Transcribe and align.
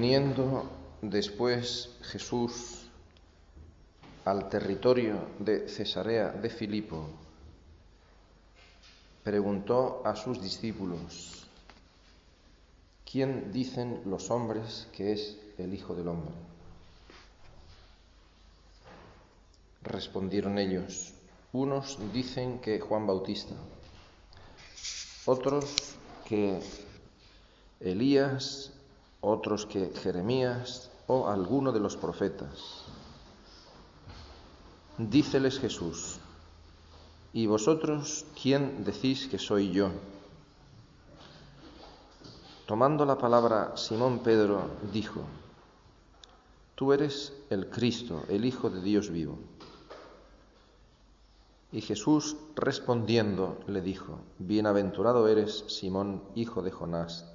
Viniendo 0.00 0.64
después 1.02 1.90
Jesús 2.00 2.88
al 4.24 4.48
territorio 4.48 5.26
de 5.38 5.68
Cesarea 5.68 6.30
de 6.30 6.48
Filipo, 6.48 7.06
preguntó 9.22 10.00
a 10.06 10.16
sus 10.16 10.40
discípulos, 10.40 11.46
¿quién 13.04 13.52
dicen 13.52 14.00
los 14.06 14.30
hombres 14.30 14.88
que 14.96 15.12
es 15.12 15.36
el 15.58 15.74
Hijo 15.74 15.94
del 15.94 16.08
Hombre? 16.08 16.32
Respondieron 19.82 20.56
ellos, 20.56 21.12
unos 21.52 21.98
dicen 22.10 22.60
que 22.60 22.80
Juan 22.80 23.06
Bautista, 23.06 23.54
otros 25.26 25.94
que 26.26 26.58
Elías, 27.80 28.72
otros 29.20 29.66
que 29.66 29.92
Jeremías 30.02 30.90
o 31.06 31.28
alguno 31.28 31.72
de 31.72 31.80
los 31.80 31.96
profetas. 31.96 32.84
Díceles 34.98 35.58
Jesús, 35.58 36.18
¿y 37.32 37.46
vosotros 37.46 38.26
quién 38.40 38.84
decís 38.84 39.26
que 39.28 39.38
soy 39.38 39.72
yo? 39.72 39.90
Tomando 42.66 43.04
la 43.04 43.18
palabra 43.18 43.76
Simón 43.76 44.20
Pedro, 44.20 44.70
dijo, 44.92 45.22
Tú 46.74 46.92
eres 46.92 47.32
el 47.50 47.68
Cristo, 47.68 48.24
el 48.28 48.44
Hijo 48.44 48.70
de 48.70 48.80
Dios 48.80 49.10
vivo. 49.10 49.38
Y 51.72 51.82
Jesús 51.82 52.36
respondiendo 52.56 53.58
le 53.66 53.80
dijo, 53.80 54.20
Bienaventurado 54.38 55.28
eres, 55.28 55.64
Simón, 55.68 56.22
hijo 56.34 56.62
de 56.62 56.70
Jonás, 56.70 57.26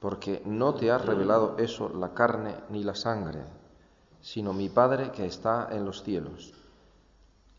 porque 0.00 0.42
no 0.44 0.74
te 0.74 0.90
ha 0.90 0.98
revelado 0.98 1.56
eso 1.58 1.88
la 1.88 2.14
carne 2.14 2.54
ni 2.70 2.84
la 2.84 2.94
sangre, 2.94 3.42
sino 4.20 4.52
mi 4.52 4.68
Padre 4.68 5.10
que 5.10 5.26
está 5.26 5.68
en 5.72 5.84
los 5.84 6.02
cielos. 6.02 6.54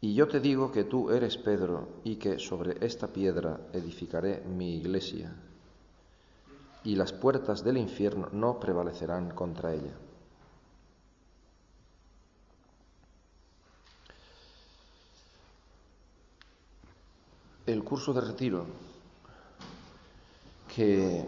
Y 0.01 0.13
yo 0.13 0.27
te 0.27 0.39
digo 0.39 0.71
que 0.71 0.85
tú 0.85 1.11
eres 1.11 1.37
Pedro 1.37 1.89
y 2.05 2.15
que 2.15 2.39
sobre 2.39 2.85
esta 2.85 3.07
piedra 3.07 3.59
edificaré 3.73 4.41
mi 4.41 4.77
iglesia, 4.77 5.35
y 6.85 6.95
las 6.95 7.11
puertas 7.11 7.63
del 7.63 7.77
infierno 7.77 8.29
no 8.31 8.59
prevalecerán 8.59 9.31
contra 9.31 9.73
ella. 9.73 9.93
El 17.65 17.83
curso 17.83 18.13
de 18.13 18.21
retiro 18.21 18.65
que 20.73 21.27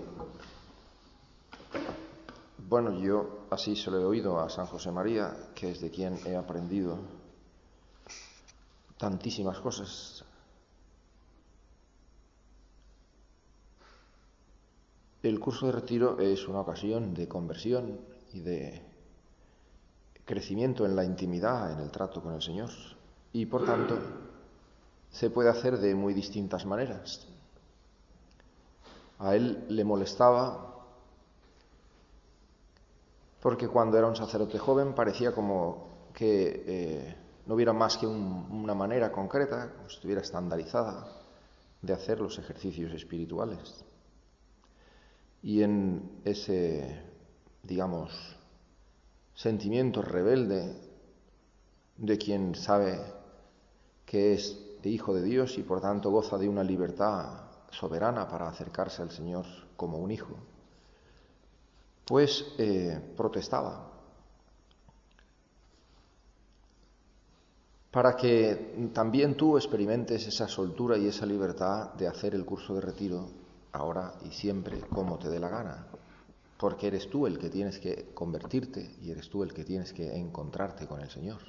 bueno, 2.71 2.97
yo 2.97 3.47
así 3.49 3.75
se 3.75 3.91
lo 3.91 3.99
he 3.99 4.05
oído 4.05 4.39
a 4.39 4.49
San 4.49 4.65
José 4.65 4.93
María, 4.93 5.49
que 5.53 5.71
es 5.71 5.81
de 5.81 5.91
quien 5.91 6.17
he 6.25 6.37
aprendido 6.37 6.99
tantísimas 8.97 9.59
cosas. 9.59 10.23
El 15.21 15.37
curso 15.37 15.65
de 15.65 15.73
retiro 15.73 16.17
es 16.21 16.47
una 16.47 16.61
ocasión 16.61 17.13
de 17.13 17.27
conversión 17.27 17.99
y 18.31 18.39
de 18.39 18.81
crecimiento 20.23 20.85
en 20.85 20.95
la 20.95 21.03
intimidad, 21.03 21.73
en 21.73 21.79
el 21.79 21.91
trato 21.91 22.23
con 22.23 22.35
el 22.35 22.41
Señor. 22.41 22.69
Y 23.33 23.47
por 23.47 23.65
tanto, 23.65 23.99
se 25.09 25.29
puede 25.29 25.49
hacer 25.49 25.77
de 25.77 25.93
muy 25.93 26.13
distintas 26.13 26.65
maneras. 26.65 27.27
A 29.19 29.35
él 29.35 29.65
le 29.67 29.83
molestaba 29.83 30.70
porque 33.41 33.67
cuando 33.67 33.97
era 33.97 34.07
un 34.07 34.15
sacerdote 34.15 34.59
joven 34.59 34.93
parecía 34.93 35.33
como 35.33 35.87
que 36.13 36.63
eh, 36.67 37.15
no 37.45 37.55
hubiera 37.55 37.73
más 37.73 37.97
que 37.97 38.05
una 38.05 38.75
manera 38.75 39.11
concreta, 39.11 39.73
como 39.75 39.89
si 39.89 39.95
estuviera 39.95 40.21
estandarizada, 40.21 41.07
de 41.81 41.93
hacer 41.93 42.19
los 42.19 42.37
ejercicios 42.37 42.93
espirituales. 42.93 43.83
Y 45.41 45.63
en 45.63 46.21
ese, 46.23 47.01
digamos, 47.63 48.11
sentimiento 49.33 50.03
rebelde 50.03 50.75
de 51.97 52.17
quien 52.17 52.53
sabe 52.53 52.99
que 54.05 54.33
es 54.33 54.67
hijo 54.83 55.13
de 55.13 55.23
Dios 55.23 55.57
y 55.57 55.63
por 55.63 55.81
tanto 55.81 56.09
goza 56.09 56.37
de 56.37 56.49
una 56.49 56.63
libertad 56.63 57.51
soberana 57.69 58.27
para 58.27 58.47
acercarse 58.47 59.01
al 59.01 59.11
Señor 59.11 59.45
como 59.77 59.97
un 59.97 60.11
hijo, 60.11 60.35
pues 62.05 62.45
eh, 62.57 62.99
protestaba. 63.15 63.89
Para 67.91 68.15
que 68.15 68.89
también 68.93 69.35
tú 69.35 69.57
experimentes 69.57 70.25
esa 70.25 70.47
soltura 70.47 70.97
y 70.97 71.07
esa 71.07 71.25
libertad 71.25 71.93
de 71.93 72.07
hacer 72.07 72.33
el 72.35 72.45
curso 72.45 72.73
de 72.73 72.81
retiro 72.81 73.29
ahora 73.73 74.13
y 74.23 74.31
siempre 74.31 74.79
como 74.89 75.17
te 75.19 75.29
dé 75.29 75.39
la 75.39 75.49
gana, 75.49 75.87
porque 76.57 76.87
eres 76.87 77.09
tú 77.09 77.27
el 77.27 77.37
que 77.37 77.49
tienes 77.49 77.79
que 77.79 78.11
convertirte 78.13 78.95
y 79.01 79.11
eres 79.11 79.29
tú 79.29 79.43
el 79.43 79.53
que 79.53 79.65
tienes 79.65 79.91
que 79.91 80.15
encontrarte 80.15 80.87
con 80.87 81.01
el 81.01 81.09
Señor. 81.09 81.41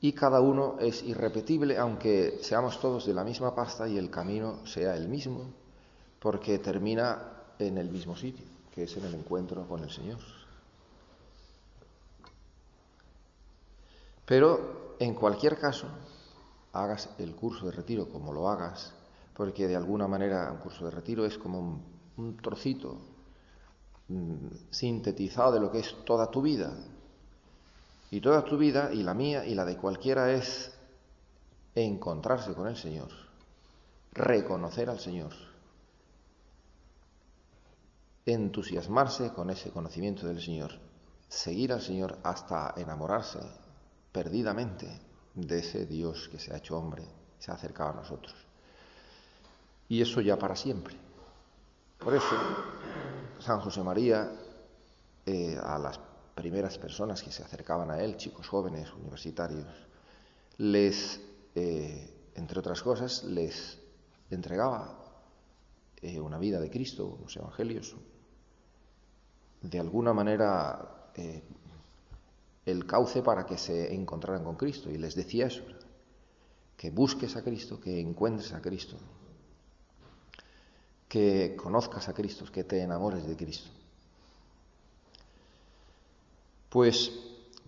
Y 0.00 0.12
cada 0.12 0.40
uno 0.40 0.76
es 0.80 1.02
irrepetible, 1.02 1.78
aunque 1.78 2.38
seamos 2.40 2.80
todos 2.80 3.06
de 3.06 3.14
la 3.14 3.24
misma 3.24 3.54
pasta 3.54 3.88
y 3.88 3.98
el 3.98 4.10
camino 4.10 4.64
sea 4.66 4.96
el 4.96 5.08
mismo, 5.08 5.52
porque 6.20 6.58
termina 6.58 7.44
en 7.58 7.78
el 7.78 7.88
mismo 7.90 8.16
sitio 8.16 8.51
que 8.74 8.84
es 8.84 8.96
en 8.96 9.04
el 9.04 9.14
encuentro 9.14 9.66
con 9.68 9.82
el 9.82 9.90
Señor. 9.90 10.18
Pero 14.24 14.96
en 14.98 15.14
cualquier 15.14 15.58
caso, 15.58 15.88
hagas 16.72 17.10
el 17.18 17.34
curso 17.34 17.66
de 17.66 17.72
retiro 17.72 18.08
como 18.08 18.32
lo 18.32 18.48
hagas, 18.48 18.94
porque 19.34 19.68
de 19.68 19.76
alguna 19.76 20.08
manera 20.08 20.50
un 20.50 20.58
curso 20.58 20.84
de 20.84 20.90
retiro 20.90 21.26
es 21.26 21.36
como 21.36 21.82
un, 22.16 22.36
trocito 22.38 22.98
mm, 24.08 24.46
sintetizado 24.70 25.52
de 25.52 25.60
lo 25.60 25.70
que 25.70 25.80
es 25.80 25.94
toda 26.04 26.30
tu 26.30 26.40
vida. 26.40 26.72
Y 28.10 28.20
toda 28.20 28.44
tu 28.44 28.58
vida, 28.58 28.92
y 28.92 29.02
la 29.02 29.14
mía, 29.14 29.44
y 29.44 29.54
la 29.54 29.64
de 29.64 29.76
cualquiera, 29.76 30.32
es 30.32 30.72
encontrarse 31.74 32.52
con 32.54 32.68
el 32.68 32.76
Señor, 32.76 33.08
reconocer 34.12 34.90
al 34.90 35.00
Señor 35.00 35.51
entusiasmarse 38.26 39.32
con 39.32 39.50
ese 39.50 39.70
conocimiento 39.70 40.26
del 40.26 40.40
Señor, 40.40 40.72
seguir 41.28 41.72
al 41.72 41.80
Señor 41.80 42.18
hasta 42.22 42.74
enamorarse 42.76 43.40
perdidamente 44.12 44.86
de 45.34 45.58
ese 45.58 45.86
Dios 45.86 46.28
que 46.28 46.38
se 46.38 46.52
ha 46.52 46.58
hecho 46.58 46.76
hombre, 46.76 47.04
se 47.38 47.50
ha 47.50 47.54
acercado 47.54 47.90
a 47.90 47.94
nosotros. 47.94 48.34
Y 49.88 50.00
eso 50.00 50.20
ya 50.20 50.38
para 50.38 50.54
siempre. 50.56 50.96
Por 51.98 52.14
eso, 52.14 52.36
San 53.38 53.60
José 53.60 53.82
María, 53.82 54.30
eh, 55.26 55.56
a 55.62 55.78
las 55.78 56.00
primeras 56.34 56.78
personas 56.78 57.22
que 57.22 57.30
se 57.30 57.42
acercaban 57.42 57.90
a 57.90 58.00
él, 58.00 58.16
chicos 58.16 58.48
jóvenes, 58.48 58.92
universitarios, 58.92 59.66
les, 60.58 61.20
eh, 61.54 62.30
entre 62.34 62.58
otras 62.58 62.82
cosas, 62.82 63.24
les 63.24 63.78
entregaba 64.30 64.98
eh, 66.00 66.20
una 66.20 66.38
vida 66.38 66.60
de 66.60 66.70
Cristo, 66.70 67.18
los 67.22 67.36
evangelios, 67.36 67.94
de 69.62 69.78
alguna 69.78 70.12
manera 70.12 71.10
eh, 71.14 71.42
el 72.66 72.86
cauce 72.86 73.22
para 73.22 73.46
que 73.46 73.58
se 73.58 73.94
encontraran 73.94 74.44
con 74.44 74.56
Cristo. 74.56 74.90
Y 74.90 74.98
les 74.98 75.14
decía 75.14 75.46
eso, 75.46 75.62
que 76.76 76.90
busques 76.90 77.36
a 77.36 77.42
Cristo, 77.42 77.80
que 77.80 78.00
encuentres 78.00 78.52
a 78.52 78.60
Cristo, 78.60 78.96
que 81.08 81.56
conozcas 81.56 82.08
a 82.08 82.14
Cristo, 82.14 82.44
que 82.50 82.64
te 82.64 82.82
enamores 82.82 83.26
de 83.26 83.36
Cristo. 83.36 83.70
Pues 86.68 87.12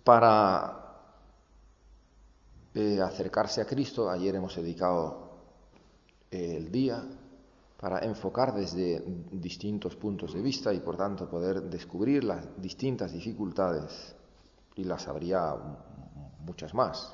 para 0.03 0.85
eh, 2.73 2.99
acercarse 3.01 3.61
a 3.61 3.65
Cristo, 3.65 4.09
ayer 4.09 4.35
hemos 4.35 4.55
dedicado 4.55 5.29
el 6.31 6.71
día 6.71 7.05
para 7.79 7.99
enfocar 7.99 8.53
desde 8.53 9.03
distintos 9.31 9.95
puntos 9.95 10.33
de 10.33 10.41
vista 10.41 10.73
y 10.73 10.79
por 10.79 10.97
tanto 10.97 11.29
poder 11.29 11.61
descubrir 11.63 12.23
las 12.23 12.61
distintas 12.61 13.11
dificultades 13.11 14.15
y 14.75 14.83
las 14.83 15.07
habría 15.07 15.55
muchas 16.39 16.73
más. 16.73 17.13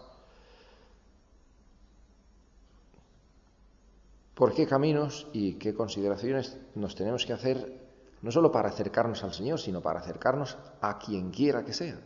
¿Por 4.35 4.53
qué 4.53 4.65
caminos 4.65 5.27
y 5.33 5.53
qué 5.55 5.73
consideraciones 5.73 6.57
nos 6.75 6.95
tenemos 6.95 7.25
que 7.25 7.33
hacer 7.33 7.79
no 8.21 8.31
solo 8.31 8.51
para 8.51 8.69
acercarnos 8.69 9.23
al 9.23 9.33
Señor, 9.33 9.59
sino 9.59 9.81
para 9.81 9.99
acercarnos 9.99 10.57
a 10.79 10.97
quien 10.97 11.31
quiera 11.31 11.65
que 11.65 11.73
sea? 11.73 11.99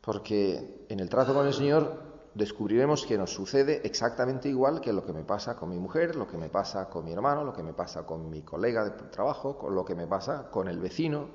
Porque 0.00 0.84
en 0.88 1.00
el 1.00 1.08
trato 1.08 1.32
con 1.32 1.46
el 1.46 1.54
Señor 1.54 2.05
descubriremos 2.36 3.06
que 3.06 3.16
nos 3.16 3.32
sucede 3.32 3.80
exactamente 3.82 4.50
igual 4.50 4.82
que 4.82 4.92
lo 4.92 5.06
que 5.06 5.14
me 5.14 5.24
pasa 5.24 5.56
con 5.56 5.70
mi 5.70 5.78
mujer, 5.78 6.16
lo 6.16 6.28
que 6.28 6.36
me 6.36 6.50
pasa 6.50 6.86
con 6.90 7.02
mi 7.06 7.12
hermano, 7.12 7.44
lo 7.44 7.54
que 7.54 7.62
me 7.62 7.72
pasa 7.72 8.04
con 8.04 8.28
mi 8.28 8.42
colega 8.42 8.84
de 8.84 8.90
trabajo, 9.08 9.56
con 9.56 9.74
lo 9.74 9.86
que 9.86 9.94
me 9.94 10.06
pasa 10.06 10.50
con 10.50 10.68
el 10.68 10.78
vecino. 10.78 11.28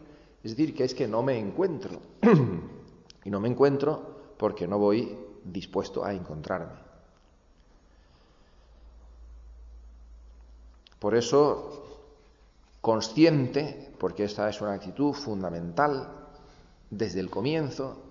Es 0.44 0.52
decir, 0.52 0.76
que 0.76 0.84
es 0.84 0.94
que 0.94 1.08
no 1.08 1.24
me 1.24 1.40
encuentro. 1.40 2.00
y 3.26 3.32
no 3.32 3.40
me 3.40 3.50
encuentro 3.50 4.36
porque 4.38 4.68
no 4.68 4.78
voy 4.78 5.18
dispuesto 5.44 6.06
a 6.06 6.14
encontrarme. 6.14 6.80
Por 11.00 11.16
eso, 11.16 11.84
consciente, 12.80 13.92
porque 13.98 14.26
esta 14.26 14.48
es 14.48 14.62
una 14.62 14.74
actitud 14.74 15.14
fundamental 15.14 16.28
desde 16.92 17.22
el 17.22 17.32
comienzo, 17.32 18.11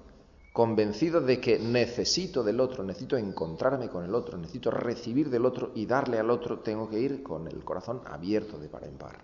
convencido 0.60 1.22
de 1.22 1.40
que 1.40 1.58
necesito 1.58 2.42
del 2.42 2.60
otro, 2.60 2.84
necesito 2.84 3.16
encontrarme 3.16 3.88
con 3.88 4.04
el 4.04 4.14
otro, 4.14 4.36
necesito 4.36 4.70
recibir 4.70 5.30
del 5.30 5.46
otro 5.46 5.72
y 5.74 5.86
darle 5.86 6.18
al 6.18 6.28
otro, 6.28 6.58
tengo 6.58 6.86
que 6.86 7.00
ir 7.00 7.22
con 7.22 7.48
el 7.48 7.64
corazón 7.64 8.02
abierto 8.04 8.58
de 8.58 8.68
par 8.68 8.84
en 8.84 8.98
par. 8.98 9.16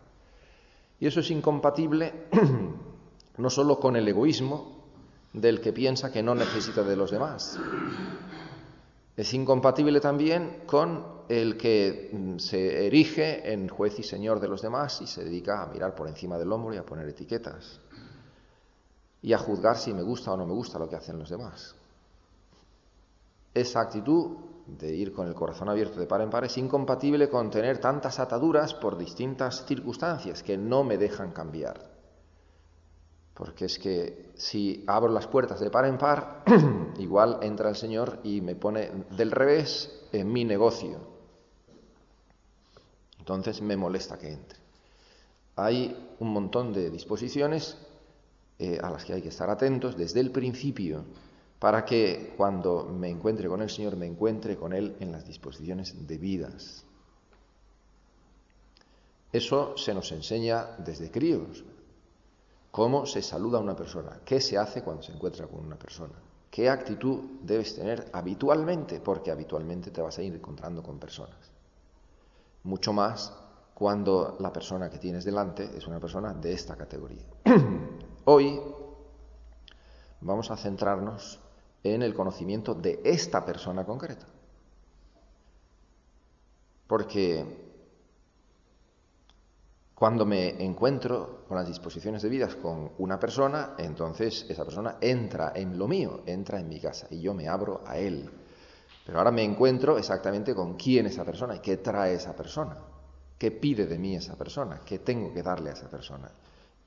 Y 0.99 1.07
eso 1.07 1.21
es 1.21 1.31
incompatible 1.31 2.29
no 3.37 3.51
solo 3.51 3.79
con 3.79 3.97
el 3.97 4.09
egoísmo 4.09 4.83
del 5.35 5.61
que 5.61 5.75
piensa 5.75 6.11
que 6.11 6.23
no 6.23 6.35
necesita 6.35 6.83
de 6.83 6.97
los 6.97 7.11
demás, 7.11 7.61
es 9.15 9.35
incompatible 9.35 10.01
también 10.01 10.63
con 10.65 11.05
el 11.29 11.59
que 11.59 12.13
mm, 12.15 12.39
se 12.39 12.87
erige 12.87 13.53
en 13.53 13.69
juez 13.69 13.99
y 13.99 14.03
señor 14.03 14.41
de 14.41 14.49
los 14.49 14.63
demás 14.63 15.03
y 15.03 15.07
se 15.07 15.23
dedica 15.23 15.63
a 15.63 15.67
mirar 15.67 15.95
por 15.95 16.09
encima 16.09 16.39
del 16.39 16.51
hombro 16.51 16.73
y 16.73 16.79
a 16.79 16.87
poner 16.87 17.07
etiquetas 17.07 17.79
y 19.27 19.33
a 19.33 19.39
juzgar 19.39 19.77
si 19.77 19.93
me 19.93 20.05
gusta 20.05 20.33
o 20.33 20.37
no 20.37 20.47
me 20.47 20.53
gusta 20.53 20.79
lo 20.79 20.89
que 20.89 20.95
hacen 20.95 21.19
los 21.19 21.29
demás. 21.29 21.75
Esa 23.53 23.81
actitud 23.81 24.37
de 24.69 24.95
ir 24.95 25.13
con 25.13 25.27
el 25.27 25.35
corazón 25.35 25.69
abierto 25.69 25.99
de 25.99 26.07
par 26.07 26.21
en 26.21 26.31
par 26.31 26.45
es 26.45 26.57
incompatible 26.59 27.29
con 27.29 27.51
tener 27.51 27.79
tantas 27.79 28.21
ataduras 28.21 28.73
por 28.75 28.97
distintas 28.97 29.67
circunstancias 29.67 30.45
que 30.45 30.57
no 30.57 30.85
me 30.85 30.97
dejan 30.97 31.33
cambiar. 31.33 31.91
Porque 33.35 33.65
es 33.65 33.81
que 33.81 34.31
si 34.37 34.85
abro 34.87 35.13
las 35.13 35.27
puertas 35.27 35.59
de 35.59 35.71
par 35.71 35.87
en 35.87 35.99
par, 35.99 36.45
igual 36.99 37.41
entra 37.43 37.69
el 37.69 37.75
Señor 37.75 38.21
y 38.23 38.41
me 38.41 38.55
pone 38.55 38.93
del 39.11 39.33
revés 39.33 40.07
en 40.13 40.33
mi 40.33 40.45
negocio. 40.45 41.01
Entonces 43.19 43.61
me 43.61 43.77
molesta 43.77 44.19
que 44.19 44.33
entre. 44.33 44.61
Hay 45.57 46.15
un 46.21 46.33
montón 46.33 46.73
de 46.73 46.91
disposiciones 46.91 47.77
eh, 48.59 48.79
a 48.83 48.91
las 48.91 49.05
que 49.05 49.13
hay 49.13 49.23
que 49.23 49.29
estar 49.29 49.51
atentos 49.51 49.97
desde 49.97 50.21
el 50.21 50.31
principio 50.31 51.05
para 51.59 51.85
que 51.85 52.35
cuando 52.37 52.85
me 52.85 53.09
encuentre 53.09 53.49
con 53.49 53.63
el 53.63 53.71
Señor 53.71 53.97
me 53.97 54.07
encuentre 54.07 54.57
con 54.57 54.73
Él 54.73 54.97
en 55.01 55.13
las 55.13 55.27
disposiciones 55.27 56.07
debidas. 56.07 56.85
Eso 59.33 59.77
se 59.77 59.93
nos 59.93 60.11
enseña 60.13 60.77
desde 60.79 61.11
críos. 61.11 61.65
Cómo 62.71 63.07
se 63.07 63.23
saluda 63.23 63.59
a 63.59 63.63
una 63.63 63.77
persona, 63.77 64.21
qué 64.25 64.41
se 64.41 64.57
hace 64.59 64.83
cuando 64.83 65.03
se 65.03 65.13
encuentra 65.13 65.47
con 65.47 65.65
una 65.65 65.77
persona, 65.77 66.15
qué 66.51 66.69
actitud 66.69 67.21
debes 67.43 67.75
tener 67.75 68.09
habitualmente, 68.13 69.01
porque 69.01 69.31
habitualmente 69.31 69.91
te 69.91 70.03
vas 70.03 70.19
a 70.19 70.23
ir 70.23 70.35
encontrando 70.35 70.83
con 70.83 70.99
personas. 70.99 71.51
Mucho 72.65 72.93
más 72.93 73.33
cuando 73.75 74.37
la 74.41 74.53
persona 74.53 74.89
que 74.91 74.99
tienes 74.99 75.25
delante 75.25 75.71
es 75.77 75.87
una 75.87 76.01
persona 76.01 76.33
de 76.33 76.53
esta 76.53 76.77
categoría. 76.77 77.25
Hoy 78.29 78.61
vamos 80.21 80.51
a 80.51 80.57
centrarnos 80.57 81.39
en 81.85 82.03
el 82.03 82.13
conocimiento 82.13 82.75
de 82.75 83.01
esta 83.05 83.45
persona 83.45 83.85
concreta. 83.85 84.27
Porque 86.89 87.45
cuando 89.95 90.27
me 90.27 90.61
encuentro 90.61 91.45
con 91.47 91.57
las 91.57 91.69
disposiciones 91.69 92.21
de 92.23 92.29
vida 92.29 92.49
con 92.61 92.91
una 92.99 93.21
persona, 93.21 93.77
entonces 93.79 94.45
esa 94.49 94.65
persona 94.65 94.97
entra 95.01 95.53
en 95.55 95.79
lo 95.79 95.87
mío, 95.87 96.25
entra 96.27 96.59
en 96.59 96.69
mi 96.69 96.81
casa 96.81 97.07
y 97.11 97.21
yo 97.21 97.33
me 97.33 97.47
abro 97.47 97.85
a 97.87 97.97
él. 97.97 98.29
Pero 99.07 99.19
ahora 99.19 99.31
me 99.31 99.45
encuentro 99.45 99.99
exactamente 99.99 100.53
con 100.53 100.75
quién 100.75 101.07
es 101.07 101.13
esa 101.13 101.25
persona 101.25 101.55
y 101.55 101.61
qué 101.61 101.77
trae 101.77 102.15
esa 102.15 102.35
persona, 102.35 102.77
qué 103.39 103.53
pide 103.53 103.87
de 103.87 104.01
mí 104.01 104.17
esa 104.17 104.35
persona, 104.35 104.81
qué 104.85 104.99
tengo 104.99 105.33
que 105.33 105.45
darle 105.45 105.71
a 105.71 105.75
esa 105.75 105.89
persona. 105.89 106.29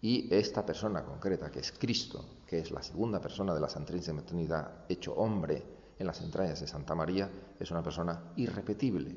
Y 0.02 0.34
esta 0.34 0.66
persona 0.66 1.04
concreta, 1.04 1.52
que 1.52 1.60
es 1.60 1.74
Cristo, 1.74 2.26
que 2.48 2.60
es 2.60 2.72
la 2.72 2.82
segunda 2.82 3.20
persona 3.20 3.54
de 3.54 3.60
la 3.60 3.68
Santísima 3.68 4.22
Trinidad, 4.22 4.86
hecho 4.88 5.14
hombre 5.14 5.62
en 5.98 6.08
las 6.08 6.22
entrañas 6.22 6.62
de 6.62 6.68
Santa 6.68 6.96
María, 6.96 7.30
es 7.60 7.70
una 7.72 7.84
persona 7.84 8.32
irrepetible 8.38 9.16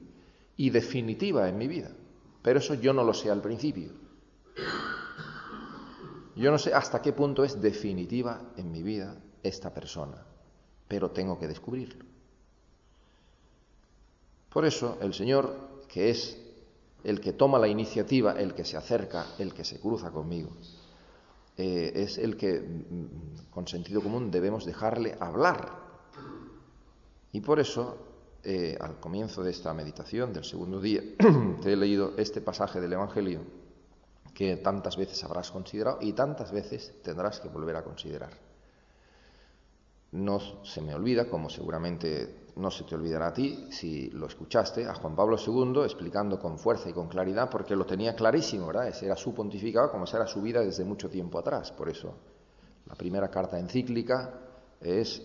y 0.56 0.70
definitiva 0.70 1.48
en 1.48 1.56
mi 1.56 1.68
vida. 1.68 1.90
Pero 2.42 2.58
eso 2.58 2.74
yo 2.74 2.92
no 2.92 3.04
lo 3.04 3.14
sé 3.14 3.30
al 3.30 3.40
principio. 3.40 3.92
Yo 6.34 6.50
no 6.50 6.58
sé 6.58 6.74
hasta 6.74 7.00
qué 7.00 7.12
punto 7.12 7.44
es 7.44 7.60
definitiva 7.60 8.52
en 8.56 8.72
mi 8.72 8.82
vida 8.82 9.16
esta 9.42 9.72
persona, 9.72 10.24
pero 10.88 11.10
tengo 11.10 11.38
que 11.38 11.46
descubrirlo. 11.46 12.04
Por 14.48 14.64
eso 14.64 14.98
el 15.00 15.14
Señor, 15.14 15.84
que 15.88 16.10
es 16.10 16.38
el 17.04 17.20
que 17.20 17.32
toma 17.32 17.58
la 17.58 17.68
iniciativa, 17.68 18.32
el 18.32 18.54
que 18.54 18.64
se 18.64 18.76
acerca, 18.76 19.26
el 19.38 19.52
que 19.52 19.64
se 19.64 19.80
cruza 19.80 20.10
conmigo. 20.10 20.50
Eh, 21.56 21.92
es 21.94 22.18
el 22.18 22.36
que, 22.36 22.60
mm, 22.60 23.50
con 23.50 23.66
sentido 23.66 24.00
común, 24.02 24.30
debemos 24.30 24.64
dejarle 24.64 25.16
hablar. 25.20 25.80
Y 27.32 27.40
por 27.40 27.60
eso, 27.60 27.98
eh, 28.44 28.76
al 28.80 29.00
comienzo 29.00 29.42
de 29.42 29.50
esta 29.50 29.72
meditación 29.74 30.32
del 30.32 30.44
segundo 30.44 30.80
día, 30.80 31.02
te 31.62 31.72
he 31.72 31.76
leído 31.76 32.12
este 32.16 32.40
pasaje 32.40 32.80
del 32.80 32.92
Evangelio 32.92 33.40
que 34.34 34.56
tantas 34.56 34.96
veces 34.96 35.22
habrás 35.24 35.50
considerado 35.50 35.98
y 36.00 36.14
tantas 36.14 36.52
veces 36.52 36.94
tendrás 37.02 37.40
que 37.40 37.48
volver 37.48 37.76
a 37.76 37.84
considerar. 37.84 38.32
No 40.12 40.40
se 40.64 40.80
me 40.80 40.94
olvida, 40.94 41.28
como 41.28 41.50
seguramente 41.50 42.41
no 42.56 42.70
se 42.70 42.84
te 42.84 42.94
olvidará 42.94 43.28
a 43.28 43.32
ti 43.32 43.68
si 43.70 44.10
lo 44.10 44.26
escuchaste, 44.26 44.86
a 44.86 44.94
Juan 44.94 45.16
Pablo 45.16 45.36
II 45.38 45.82
explicando 45.84 46.38
con 46.38 46.58
fuerza 46.58 46.90
y 46.90 46.92
con 46.92 47.08
claridad, 47.08 47.48
porque 47.50 47.74
lo 47.74 47.86
tenía 47.86 48.14
clarísimo, 48.14 48.66
¿verdad? 48.66 48.88
Ese 48.88 49.06
era 49.06 49.16
su 49.16 49.34
pontificado, 49.34 49.90
como 49.90 50.04
esa 50.04 50.18
era 50.18 50.26
su 50.26 50.42
vida 50.42 50.60
desde 50.60 50.84
mucho 50.84 51.08
tiempo 51.08 51.38
atrás. 51.38 51.72
Por 51.72 51.88
eso, 51.88 52.14
la 52.86 52.94
primera 52.94 53.28
carta 53.28 53.58
encíclica 53.58 54.38
es 54.80 55.22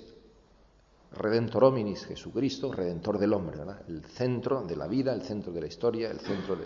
Redentor 1.11 1.65
hominis, 1.65 2.05
Jesucristo, 2.05 2.71
Redentor 2.71 3.17
del 3.17 3.33
hombre, 3.33 3.57
¿verdad? 3.57 3.81
El 3.87 4.03
centro 4.05 4.63
de 4.63 4.75
la 4.75 4.87
vida, 4.87 5.13
el 5.13 5.21
centro 5.21 5.51
de 5.51 5.61
la 5.61 5.67
historia, 5.67 6.09
el 6.09 6.19
centro 6.19 6.57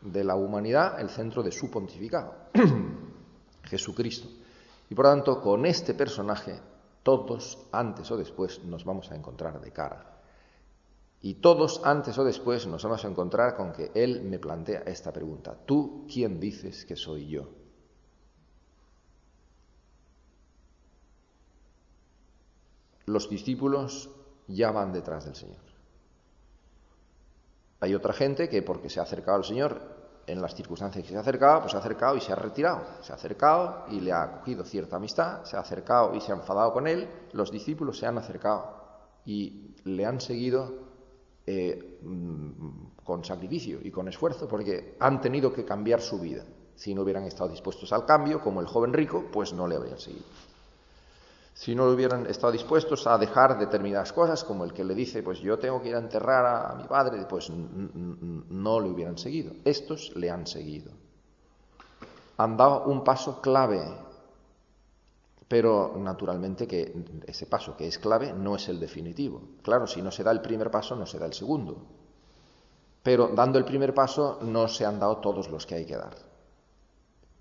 de, 0.00 0.24
la 0.24 0.36
humanidad, 0.36 1.00
el 1.00 1.10
centro 1.10 1.42
de 1.42 1.50
su 1.50 1.70
pontificado, 1.70 2.48
Jesucristo. 3.64 4.28
Y 4.88 4.94
por 4.94 5.06
tanto, 5.06 5.40
con 5.40 5.66
este 5.66 5.94
personaje 5.94 6.69
todos 7.02 7.58
antes 7.72 8.10
o 8.10 8.16
después 8.16 8.62
nos 8.64 8.84
vamos 8.84 9.10
a 9.10 9.16
encontrar 9.16 9.60
de 9.60 9.72
cara. 9.72 10.20
Y 11.22 11.34
todos 11.34 11.82
antes 11.84 12.16
o 12.18 12.24
después 12.24 12.66
nos 12.66 12.82
vamos 12.82 13.04
a 13.04 13.08
encontrar 13.08 13.56
con 13.56 13.72
que 13.72 13.90
Él 13.94 14.22
me 14.22 14.38
plantea 14.38 14.80
esta 14.86 15.12
pregunta. 15.12 15.56
¿Tú 15.66 16.06
quién 16.10 16.40
dices 16.40 16.84
que 16.84 16.96
soy 16.96 17.28
yo? 17.28 17.48
Los 23.06 23.28
discípulos 23.28 24.08
ya 24.46 24.70
van 24.70 24.92
detrás 24.92 25.24
del 25.24 25.34
Señor. 25.34 25.60
Hay 27.80 27.94
otra 27.94 28.12
gente 28.12 28.48
que 28.48 28.62
porque 28.62 28.88
se 28.88 29.00
ha 29.00 29.04
acercado 29.04 29.38
al 29.38 29.44
Señor 29.44 29.99
en 30.30 30.40
las 30.40 30.54
circunstancias 30.54 31.04
que 31.04 31.10
se 31.10 31.16
ha 31.16 31.20
acercado, 31.20 31.60
pues 31.60 31.72
se 31.72 31.76
ha 31.76 31.80
acercado 31.80 32.16
y 32.16 32.20
se 32.20 32.32
ha 32.32 32.36
retirado. 32.36 32.82
Se 33.00 33.12
ha 33.12 33.16
acercado 33.16 33.84
y 33.90 34.00
le 34.00 34.12
ha 34.12 34.38
cogido 34.38 34.64
cierta 34.64 34.96
amistad, 34.96 35.44
se 35.44 35.56
ha 35.56 35.60
acercado 35.60 36.14
y 36.14 36.20
se 36.20 36.32
ha 36.32 36.36
enfadado 36.36 36.72
con 36.72 36.86
él. 36.86 37.08
Los 37.32 37.50
discípulos 37.50 37.98
se 37.98 38.06
han 38.06 38.18
acercado 38.18 38.76
y 39.24 39.74
le 39.84 40.06
han 40.06 40.20
seguido 40.20 40.72
eh, 41.46 41.98
mm, 42.02 43.02
con 43.04 43.24
sacrificio 43.24 43.80
y 43.82 43.90
con 43.90 44.08
esfuerzo 44.08 44.46
porque 44.46 44.96
han 45.00 45.20
tenido 45.20 45.52
que 45.52 45.64
cambiar 45.64 46.00
su 46.00 46.18
vida. 46.20 46.44
Si 46.74 46.94
no 46.94 47.02
hubieran 47.02 47.24
estado 47.24 47.50
dispuestos 47.50 47.92
al 47.92 48.06
cambio, 48.06 48.40
como 48.40 48.60
el 48.60 48.66
joven 48.66 48.92
rico, 48.92 49.26
pues 49.30 49.52
no 49.52 49.66
le 49.66 49.76
habrían 49.76 49.98
seguido 49.98 50.24
si 51.60 51.74
no 51.74 51.84
hubieran 51.84 52.24
estado 52.24 52.54
dispuestos 52.54 53.06
a 53.06 53.18
dejar 53.18 53.58
determinadas 53.58 54.14
cosas, 54.14 54.44
como 54.44 54.64
el 54.64 54.72
que 54.72 54.82
le 54.82 54.94
dice, 54.94 55.22
pues 55.22 55.40
yo 55.40 55.58
tengo 55.58 55.82
que 55.82 55.90
ir 55.90 55.94
a 55.94 55.98
enterrar 55.98 56.46
a, 56.46 56.74
mi 56.74 56.84
padre, 56.84 57.26
pues 57.28 57.50
no 57.50 58.80
le 58.80 58.88
hubieran 58.88 59.18
seguido. 59.18 59.52
Estos 59.62 60.16
le 60.16 60.30
han 60.30 60.46
seguido. 60.46 60.90
Han 62.38 62.56
dado 62.56 62.84
un 62.84 63.04
paso 63.04 63.42
clave, 63.42 63.82
pero 65.48 65.92
naturalmente 65.98 66.66
que 66.66 66.94
ese 67.26 67.44
paso 67.44 67.76
que 67.76 67.88
es 67.88 67.98
clave 67.98 68.32
no 68.32 68.56
es 68.56 68.66
el 68.70 68.80
definitivo. 68.80 69.42
Claro, 69.60 69.86
si 69.86 70.00
no 70.00 70.10
se 70.10 70.24
da 70.24 70.30
el 70.30 70.40
primer 70.40 70.70
paso, 70.70 70.96
no 70.96 71.04
se 71.04 71.18
da 71.18 71.26
el 71.26 71.34
segundo. 71.34 71.76
Pero 73.02 73.28
dando 73.34 73.58
el 73.58 73.66
primer 73.66 73.92
paso 73.92 74.38
no 74.40 74.66
se 74.66 74.86
han 74.86 74.98
dado 74.98 75.18
todos 75.18 75.50
los 75.50 75.66
que 75.66 75.74
hay 75.74 75.84
que 75.84 75.98
dar. 75.98 76.29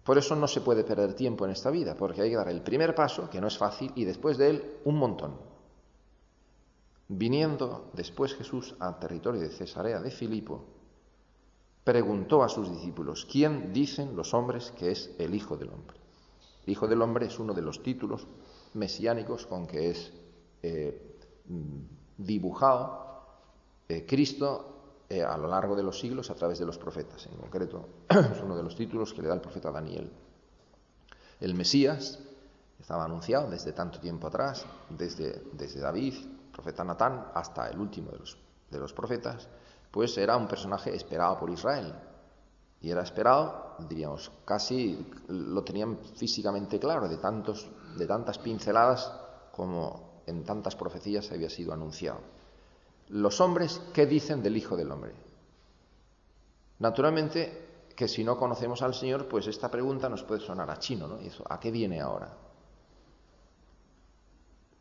Por 0.09 0.17
eso 0.17 0.35
no 0.35 0.47
se 0.47 0.61
puede 0.61 0.83
perder 0.83 1.13
tiempo 1.13 1.45
en 1.45 1.51
esta 1.51 1.69
vida, 1.69 1.93
porque 1.95 2.23
hay 2.23 2.31
que 2.31 2.35
dar 2.35 2.49
el 2.49 2.63
primer 2.63 2.95
paso, 2.95 3.29
que 3.29 3.39
no 3.39 3.45
es 3.45 3.59
fácil, 3.59 3.91
y 3.93 4.05
después 4.05 4.39
de 4.39 4.49
él 4.49 4.77
un 4.85 4.95
montón. 4.95 5.37
Viniendo 7.09 7.91
después 7.93 8.33
Jesús 8.33 8.75
al 8.79 8.97
territorio 8.97 9.39
de 9.39 9.51
Cesarea 9.51 9.99
de 9.99 10.09
Filipo, 10.09 10.65
preguntó 11.83 12.41
a 12.41 12.49
sus 12.49 12.71
discípulos, 12.71 13.27
¿quién 13.31 13.71
dicen 13.71 14.15
los 14.15 14.33
hombres 14.33 14.71
que 14.71 14.89
es 14.89 15.11
el 15.19 15.35
Hijo 15.35 15.57
del 15.57 15.69
Hombre? 15.69 15.97
El 16.65 16.71
Hijo 16.71 16.87
del 16.87 17.03
Hombre 17.03 17.27
es 17.27 17.37
uno 17.37 17.53
de 17.53 17.61
los 17.61 17.83
títulos 17.83 18.25
mesiánicos 18.73 19.45
con 19.45 19.67
que 19.67 19.91
es 19.91 20.11
eh, 20.63 21.19
dibujado 22.17 23.27
eh, 23.87 24.07
Cristo 24.07 24.78
eh, 25.09 25.23
a 25.23 25.35
lo 25.37 25.47
largo 25.47 25.75
de 25.75 25.81
los 25.81 25.99
siglos 25.99 26.29
a 26.29 26.35
través 26.35 26.59
de 26.59 26.65
los 26.65 26.77
profetas. 26.77 27.25
En 27.25 27.37
concreto, 27.37 27.87
es 28.09 28.41
uno 28.43 28.55
de 28.55 28.61
los 28.61 28.75
títulos 28.75 29.11
que 29.11 29.23
le 29.23 29.27
da 29.27 29.33
el 29.33 29.41
profeta 29.41 29.71
Daniel. 29.71 30.11
El 31.39 31.55
Mesías 31.55 32.19
estaba 32.79 33.05
anunciado 33.05 33.49
desde 33.49 33.73
tanto 33.73 33.99
tiempo 33.99 34.27
atrás, 34.27 34.65
desde, 34.89 35.41
desde 35.53 35.79
David, 35.79 36.13
profeta 36.51 36.83
Natán, 36.83 37.31
hasta 37.33 37.69
el 37.69 37.79
último 37.79 38.11
de 38.11 38.19
los, 38.19 38.37
de 38.69 38.79
los 38.79 38.93
profetas, 38.93 39.47
pues 39.89 40.15
era 40.17 40.37
un 40.37 40.47
personaje 40.47 40.95
esperado 40.95 41.39
por 41.39 41.49
Israel. 41.49 41.93
Y 42.81 42.91
era 42.91 43.01
esperado, 43.01 43.75
diríamos, 43.89 44.31
casi 44.45 45.11
lo 45.27 45.63
tenían 45.63 45.97
físicamente 45.97 46.79
claro, 46.79 47.09
de, 47.09 47.17
tantos, 47.17 47.67
de 47.97 48.05
tantas 48.05 48.37
pinceladas 48.37 49.11
como 49.51 50.21
en 50.27 50.43
tantas 50.43 50.75
profecías 50.75 51.31
había 51.31 51.49
sido 51.49 51.73
anunciado. 51.73 52.19
Los 53.09 53.41
hombres, 53.41 53.81
¿qué 53.93 54.05
dicen 54.05 54.43
del 54.43 54.57
Hijo 54.57 54.75
del 54.75 54.91
Hombre? 54.91 55.13
Naturalmente 56.79 57.67
que 57.95 58.07
si 58.07 58.23
no 58.23 58.37
conocemos 58.37 58.81
al 58.81 58.93
Señor, 58.93 59.27
pues 59.27 59.47
esta 59.47 59.69
pregunta 59.69 60.07
nos 60.07 60.23
puede 60.23 60.39
sonar 60.39 60.69
a 60.69 60.79
chino, 60.79 61.07
¿no? 61.07 61.21
¿Y 61.21 61.27
eso, 61.27 61.43
¿A 61.49 61.59
qué 61.59 61.69
viene 61.69 61.99
ahora? 61.99 62.31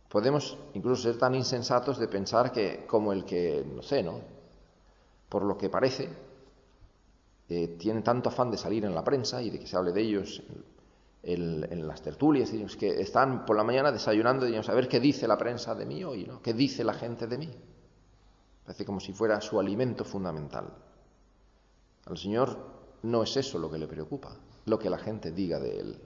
Podemos 0.08 0.56
incluso 0.75 1.02
ser 1.02 1.18
tan 1.18 1.35
insensatos 1.35 1.99
de 1.99 2.06
pensar 2.06 2.52
que 2.52 2.87
como 2.87 3.12
el 3.12 3.25
que, 3.25 3.64
no 3.75 3.82
sé, 3.82 4.02
¿no? 4.02 4.20
Por 5.28 5.42
lo 5.42 5.58
que 5.58 5.68
parece, 5.68 6.08
eh, 7.49 7.76
tienen 7.78 8.04
tanto 8.04 8.28
afán 8.28 8.50
de 8.50 8.56
salir 8.56 8.85
en 8.85 8.94
la 8.94 9.02
prensa 9.02 9.42
y 9.42 9.50
de 9.50 9.58
que 9.58 9.66
se 9.66 9.76
hable 9.76 9.92
de 9.92 10.00
ellos 10.00 10.42
en, 11.23 11.88
las 11.88 12.02
tertulias, 12.02 12.52
que 12.78 13.00
están 13.00 13.44
por 13.44 13.56
la 13.56 13.64
mañana 13.64 13.90
desayunando 13.90 14.49
y 14.49 14.54
a 14.54 14.61
ver 14.61 14.88
qué 14.88 15.00
dice 15.00 15.26
la 15.26 15.37
prensa 15.37 15.75
de 15.75 15.87
mí 15.87 16.04
hoy, 16.04 16.25
¿no? 16.25 16.40
¿Qué 16.40 16.54
dice 16.54 16.85
la 16.85 16.94
gente 16.94 17.26
de 17.26 17.38
mí? 17.38 17.50
Parece 18.68 18.84
como 18.84 19.00
si 19.00 19.14
fuera 19.14 19.40
su 19.40 19.58
alimento 19.58 20.04
fundamental. 20.04 20.70
Al 22.04 22.18
Señor 22.18 22.58
no 23.02 23.22
es 23.22 23.34
eso 23.38 23.58
lo 23.58 23.70
que 23.70 23.78
le 23.78 23.87
preocupa, 23.87 24.37
lo 24.66 24.78
que 24.78 24.90
la 24.90 24.98
gente 24.98 25.32
diga 25.32 25.58
de 25.58 25.80
Él. 25.80 25.98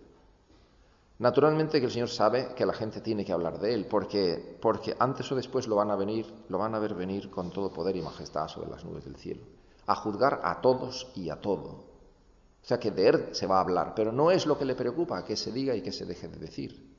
Naturalmente 1.18 1.80
que 1.80 1.86
el 1.86 1.90
Señor 1.90 2.08
sabe 2.08 2.54
que 2.54 2.64
la 2.64 2.72
gente 2.72 3.00
tiene 3.00 3.24
que 3.24 3.32
hablar 3.32 3.58
de 3.58 3.74
Él, 3.74 3.86
porque, 3.86 4.58
porque 4.62 4.94
antes 5.00 5.32
o 5.32 5.34
después 5.34 5.66
lo 5.66 5.74
van 5.74 5.90
a 5.90 5.96
venir, 5.96 6.32
lo 6.48 6.58
van 6.58 6.76
a 6.76 6.78
ver 6.78 6.94
venir 6.94 7.30
con 7.30 7.50
todo 7.50 7.72
poder 7.72 7.96
y 7.96 8.00
majestad 8.00 8.46
sobre 8.46 8.70
las 8.70 8.84
nubes 8.84 9.06
del 9.06 9.16
cielo, 9.16 9.42
a 9.88 9.96
juzgar 9.96 10.40
a 10.44 10.60
todos 10.60 11.10
y 11.16 11.30
a 11.30 11.40
todo. 11.40 11.66
O 11.68 12.64
sea 12.64 12.78
que 12.78 12.92
de 12.92 13.08
Él 13.08 13.28
se 13.32 13.48
va 13.48 13.56
a 13.56 13.62
hablar, 13.62 13.92
pero 13.96 14.12
no 14.12 14.30
es 14.30 14.46
lo 14.46 14.56
que 14.56 14.66
le 14.66 14.76
preocupa 14.76 15.24
que 15.24 15.34
se 15.34 15.50
diga 15.50 15.74
y 15.74 15.82
que 15.82 15.90
se 15.90 16.06
deje 16.06 16.28
de 16.28 16.38
decir. 16.38 16.94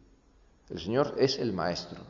El 0.69 0.81
Señor 0.81 1.15
es 1.17 1.39
el 1.39 1.53
Maestro. 1.53 2.01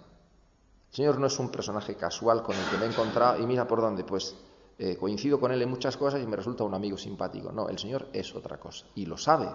El 0.93 0.97
Señor 0.97 1.19
no 1.19 1.25
es 1.25 1.39
un 1.39 1.50
personaje 1.50 1.95
casual 1.95 2.43
con 2.43 2.55
el 2.55 2.69
que 2.69 2.77
me 2.77 2.85
he 2.85 2.88
encontrado 2.88 3.41
y 3.41 3.47
mira 3.47 3.67
por 3.67 3.81
dónde, 3.81 4.03
pues 4.03 4.35
eh, 4.77 4.95
coincido 4.95 5.39
con 5.39 5.51
Él 5.51 5.59
en 5.63 5.69
muchas 5.71 5.97
cosas 5.97 6.21
y 6.21 6.27
me 6.27 6.35
resulta 6.35 6.63
un 6.63 6.75
amigo 6.75 7.00
simpático. 7.00 7.51
No, 7.51 7.67
el 7.67 7.79
Señor 7.79 8.09
es 8.13 8.35
otra 8.35 8.59
cosa 8.59 8.85
y 8.93 9.07
lo 9.07 9.17
sabe 9.17 9.50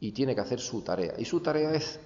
y 0.00 0.12
tiene 0.12 0.34
que 0.34 0.42
hacer 0.42 0.60
su 0.60 0.82
tarea. 0.82 1.14
Y 1.16 1.24
su 1.24 1.40
tarea 1.40 1.72
es 1.72 1.98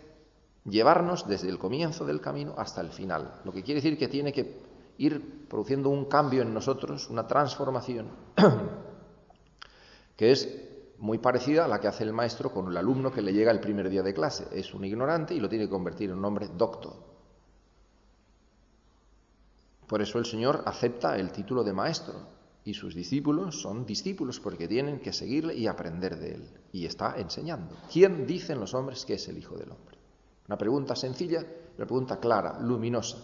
llevarnos 0.65 1.27
desde 1.27 1.49
el 1.49 1.59
comienzo 1.59 2.07
del 2.07 2.21
camino 2.21 2.55
hasta 2.57 2.81
el 2.81 2.91
final. 2.91 3.41
Lo 3.45 3.51
que 3.51 3.65
quiere 3.65 3.81
decir 3.81 3.99
que 3.99 4.07
tiene 4.07 4.33
que 4.33 4.57
ir 4.99 5.49
produciendo 5.49 5.89
un 5.89 6.05
cambio 6.05 6.43
en 6.43 6.55
nosotros, 6.55 7.11
una 7.11 7.27
transformación, 7.27 8.07
que 10.17 10.31
es 10.31 10.49
muy 10.99 11.19
parecida 11.19 11.65
a 11.65 11.69
la 11.69 11.81
que 11.81 11.89
hace 11.89 12.05
el 12.05 12.13
maestro 12.13 12.53
con 12.53 12.69
el 12.69 12.77
alumno 12.77 13.11
que 13.11 13.21
le 13.21 13.33
llega 13.33 13.51
el 13.51 13.59
primer 13.59 13.91
día 13.91 14.05
de 14.05 14.15
clase. 14.15 14.47
Es 14.53 14.73
un 14.75 14.85
ignorante 14.85 15.35
y 15.35 15.41
lo 15.41 15.49
tiene 15.49 15.65
que 15.65 15.71
convertir 15.73 16.11
en 16.11 16.19
un 16.19 16.25
hombre 16.25 16.49
docto. 16.57 17.14
Por 19.87 20.03
eso 20.03 20.19
el 20.19 20.27
Señor 20.27 20.63
acepta 20.67 21.17
el 21.17 21.31
título 21.31 21.63
de 21.63 21.73
maestro, 21.73 22.15
y 22.65 22.73
sus 22.73 22.95
discípulos 22.95 23.61
son 23.61 23.85
discípulos 23.85 24.41
porque 24.41 24.67
tienen 24.67 24.99
que 25.01 25.13
seguirle 25.13 25.55
y 25.55 25.67
aprender 25.67 26.19
de 26.19 26.35
él. 26.37 26.51
Y 26.73 26.87
está 26.87 27.17
enseñando. 27.19 27.77
¿Quién 27.93 28.27
dicen 28.27 28.59
los 28.59 28.73
hombres 28.73 29.05
que 29.05 29.15
es 29.15 29.29
el 29.29 29.37
Hijo 29.37 29.57
del 29.57 29.71
Hombre? 29.71 29.99
Una 30.49 30.57
pregunta 30.57 30.97
sencilla, 30.97 31.45
una 31.77 31.87
pregunta 31.87 32.19
clara, 32.19 32.59
luminosa. 32.61 33.19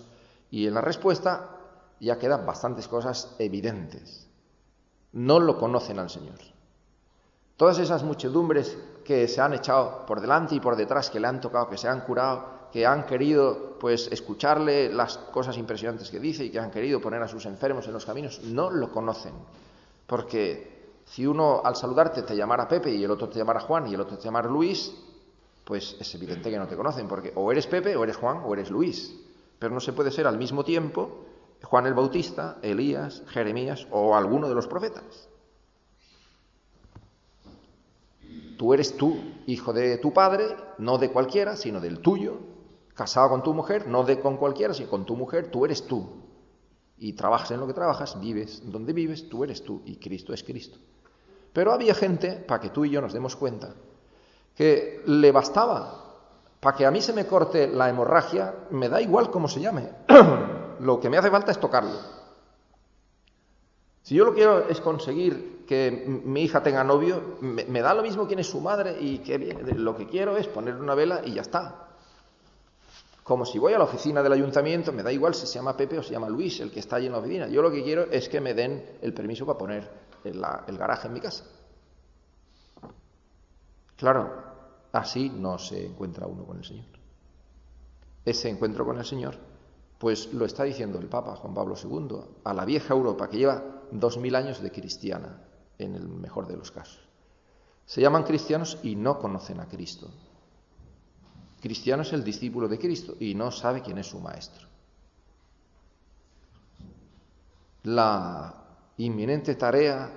Y 0.51 0.67
en 0.67 0.75
la 0.75 0.83
respuesta 0.83 1.57
ya 2.01 2.19
quedan 2.19 2.45
bastantes 2.45 2.87
cosas 2.87 3.35
evidentes. 3.39 4.29
No 5.13 5.41
lo 5.41 5.59
conocen 5.59 5.99
al 5.99 6.11
Señor. 6.11 6.39
Todas 7.57 7.79
esas 7.79 8.05
muchedumbres 8.05 8.77
que 9.05 9.27
se 9.27 9.41
han 9.41 9.55
echado 9.55 10.05
por 10.07 10.21
delante 10.21 10.55
y 10.55 10.61
por 10.61 10.77
detrás, 10.77 11.09
que 11.09 11.21
le 11.21 11.27
han 11.27 11.41
tocado, 11.41 11.69
que 11.69 11.79
se 11.79 11.89
han 11.89 12.03
curado, 12.03 12.60
que 12.73 12.87
han 12.87 13.07
querido 13.07 13.77
pues 13.81 14.09
escucharle 14.13 14.93
las 14.93 15.19
cosas 15.19 15.57
impresionantes 15.57 16.11
que 16.11 16.21
dice 16.21 16.45
y 16.45 16.51
que 16.51 16.59
han 16.59 16.71
querido 16.71 17.01
poner 17.01 17.23
a 17.23 17.29
sus 17.29 17.47
enfermos 17.47 17.87
en 17.87 17.93
los 17.93 18.05
caminos, 18.05 18.41
no 18.45 18.71
lo 18.71 18.91
conocen. 18.91 19.33
Porque 20.07 20.93
si 21.05 21.27
uno 21.27 21.63
al 21.65 21.77
saludarte 21.77 22.23
te 22.23 22.37
llamara 22.37 22.69
Pepe 22.69 22.91
y 22.91 23.05
el 23.05 23.11
otro 23.11 23.29
te 23.29 23.39
llamara 23.39 23.61
Juan 23.61 23.87
y 23.87 23.95
el 23.95 24.01
otro 24.01 24.17
te 24.17 24.25
llamara 24.25 24.49
Luis, 24.49 24.93
pues 25.65 25.97
es 25.99 26.15
evidente 26.15 26.51
que 26.51 26.59
no 26.59 26.67
te 26.67 26.77
conocen, 26.77 27.09
porque 27.09 27.33
o 27.35 27.51
eres 27.51 27.67
Pepe, 27.67 27.97
o 27.97 28.05
eres 28.05 28.17
Juan, 28.17 28.43
o 28.45 28.53
eres 28.55 28.71
Luis. 28.71 29.17
Pero 29.59 29.75
no 29.75 29.81
se 29.81 29.93
puede 29.93 30.11
ser 30.11 30.27
al 30.27 30.39
mismo 30.39 30.65
tiempo 30.65 31.27
Juan 31.63 31.87
el 31.87 31.95
Bautista, 31.95 32.59
Elías, 32.63 33.23
Jeremías 33.29 33.87
o 33.91 34.17
alguno 34.17 34.49
de 34.49 34.55
los 34.55 34.67
profetas. 34.67 35.29
Tú 38.57 38.75
eres 38.75 38.97
tú, 38.97 39.19
hijo 39.47 39.73
de 39.73 39.97
tu 39.99 40.13
padre, 40.13 40.55
no 40.79 40.99
de 40.99 41.11
cualquiera, 41.11 41.57
sino 41.57 41.81
del 41.81 42.01
tuyo, 42.01 42.39
casado 43.01 43.31
con 43.31 43.43
tu 43.43 43.55
mujer, 43.55 43.89
no 43.89 44.05
de 44.05 44.21
con 44.21 44.37
cualquiera, 44.37 44.75
sino 44.75 44.91
con 44.91 45.07
tu 45.07 45.17
mujer, 45.17 45.51
tú 45.51 45.65
eres 45.65 45.87
tú. 45.87 46.07
Y 46.99 47.15
trabajas 47.15 47.51
en 47.51 47.59
lo 47.59 47.67
que 47.67 47.73
trabajas, 47.73 48.21
vives 48.21 48.61
donde 48.71 48.93
vives, 48.93 49.27
tú 49.31 49.43
eres 49.43 49.65
tú 49.65 49.81
y 49.87 49.97
Cristo 49.97 50.35
es 50.35 50.45
Cristo. 50.45 50.77
Pero 51.55 51.73
había 51.73 51.95
gente, 51.95 52.33
para 52.33 52.61
que 52.61 52.69
tú 52.69 52.85
y 52.85 52.91
yo 52.91 53.01
nos 53.01 53.15
demos 53.15 53.37
cuenta, 53.37 53.73
que 54.55 55.03
le 55.07 55.33
bastaba, 55.33 56.19
para 56.61 56.77
que 56.77 56.85
a 56.85 56.91
mí 56.91 57.01
se 57.01 57.15
me 57.15 57.27
corte 57.27 57.69
la 57.69 57.89
hemorragia, 57.89 58.55
me 58.69 58.91
da 58.91 59.01
igual 59.01 59.31
cómo 59.31 59.49
se 59.49 59.61
llame. 59.61 59.89
lo 60.81 61.01
que 61.01 61.09
me 61.09 61.17
hace 61.17 61.31
falta 61.31 61.53
es 61.53 61.59
tocarlo. 61.59 61.99
Si 64.03 64.15
yo 64.15 64.27
lo 64.27 64.35
quiero 64.35 64.69
es 64.69 64.79
conseguir 64.79 65.65
que 65.67 66.05
mi 66.07 66.43
hija 66.43 66.63
tenga 66.63 66.85
novio, 66.85 67.39
me, 67.41 67.81
da 67.81 67.95
lo 67.95 68.03
mismo 68.03 68.27
quién 68.27 68.41
es 68.41 68.51
su 68.51 68.61
madre 68.61 68.99
y 69.01 69.21
que 69.21 69.39
lo 69.75 69.97
que 69.97 70.07
quiero 70.07 70.37
es 70.37 70.47
poner 70.49 70.75
una 70.75 70.95
vela 70.95 71.23
y 71.25 71.33
ya 71.33 71.41
está. 71.41 71.87
Como 73.31 73.47
si 73.47 73.61
voy 73.61 73.73
a 73.75 73.79
la 73.79 73.85
oficina 73.85 74.25
del 74.25 74.33
ayuntamiento, 74.33 74.91
me 74.93 75.05
da 75.05 75.13
igual 75.13 75.37
si 75.37 75.47
se 75.47 75.55
llama 75.55 75.77
Pepe 75.77 75.97
o 75.97 76.03
se 76.03 76.11
llama 76.11 76.29
Luis, 76.29 76.59
el 76.59 76.73
que 76.73 76.81
está 76.81 76.97
allí 76.97 77.07
en 77.07 77.13
la 77.13 77.19
oficina. 77.19 77.47
Yo 77.47 77.63
lo 77.63 77.71
que 77.71 77.85
quiero 77.85 78.11
es 78.11 78.29
que 78.29 78.41
me 78.41 78.55
den 78.55 78.85
el 79.01 79.15
permiso 79.15 79.47
para 79.47 79.57
poner 79.57 79.89
el, 80.25 80.45
el 80.67 80.77
garaje 80.77 81.07
en 81.07 81.15
mi 81.15 81.21
casa. 81.21 81.45
Claro, 83.95 84.33
así 84.91 85.31
no 85.31 85.61
se 85.61 85.87
encuentra 85.87 86.27
uno 86.27 86.45
con 86.45 86.59
el 86.59 86.65
Señor. 86.65 86.87
Ese 88.25 88.49
encuentro 88.49 88.85
con 88.85 88.99
el 88.99 89.05
Señor, 89.05 89.37
pues 90.01 90.35
lo 90.35 90.45
está 90.45 90.65
diciendo 90.65 90.99
el 90.99 91.07
Papa 91.07 91.37
Juan 91.37 91.55
Pablo 91.55 91.77
II 91.81 92.17
a 92.43 92.53
la 92.53 92.65
vieja 92.65 92.95
Europa 92.95 93.31
que 93.31 93.39
lleva 93.39 93.63
dos 93.93 94.19
mil 94.19 94.35
años 94.35 94.61
de 94.61 94.73
cristiana, 94.73 95.41
en 95.79 95.95
el 95.95 96.09
mejor 96.09 96.49
de 96.49 96.57
los 96.57 96.73
casos. 96.73 96.99
Se 97.87 98.01
llaman 98.01 98.25
cristianos 98.25 98.79
y 98.83 98.97
no 98.97 99.21
conocen 99.21 99.61
a 99.61 99.69
Cristo. 99.69 100.11
Cristiano 101.61 102.03
es 102.03 102.13
el 102.13 102.25
discípulo 102.25 102.69
de 102.69 102.79
Cristo 102.79 103.17
y 103.21 103.35
no 103.35 103.51
sabe 103.51 103.83
quién 103.83 103.99
es 103.99 104.07
su 104.07 104.19
maestro. 104.19 104.67
La 107.85 108.55
inminente 108.99 109.55
tarea 109.55 110.11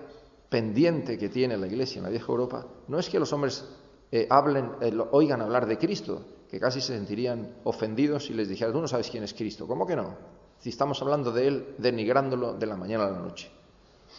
pendiente 0.50 1.18
que 1.18 1.30
tiene 1.30 1.58
la 1.58 1.68
Iglesia 1.68 2.00
en 2.00 2.04
la 2.04 2.10
vieja 2.10 2.28
Europa 2.28 2.66
no 2.88 3.00
es 3.00 3.10
que 3.10 3.20
los 3.20 3.32
hombres 3.34 3.66
eh, 4.12 4.28
eh, 4.30 4.98
oigan 5.12 5.42
hablar 5.42 5.66
de 5.66 5.78
Cristo, 5.78 6.26
que 6.50 6.60
casi 6.60 6.82
se 6.82 6.96
sentirían 6.96 7.56
ofendidos 7.64 8.26
si 8.26 8.34
les 8.34 8.48
dijera, 8.48 8.72
tú 8.72 8.80
no 8.80 8.88
sabes 8.88 9.10
quién 9.10 9.24
es 9.24 9.34
Cristo. 9.34 9.66
¿Cómo 9.66 9.88
que 9.88 9.96
no? 9.96 10.16
Si 10.60 10.70
estamos 10.70 11.02
hablando 11.02 11.32
de 11.32 11.48
Él, 11.48 11.76
denigrándolo 11.78 12.54
de 12.54 12.66
la 12.66 12.78
mañana 12.78 13.06
a 13.06 13.12
la 13.12 13.20
noche. 13.20 13.52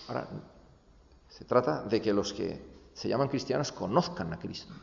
Ahora, 0.08 0.28
se 1.28 1.44
trata 1.44 1.82
de 1.82 2.02
que 2.02 2.12
los 2.12 2.32
que 2.32 2.60
se 2.92 3.08
llaman 3.08 3.28
cristianos 3.28 3.72
conozcan 3.72 4.32
a 4.32 4.38
Cristo. 4.38 4.74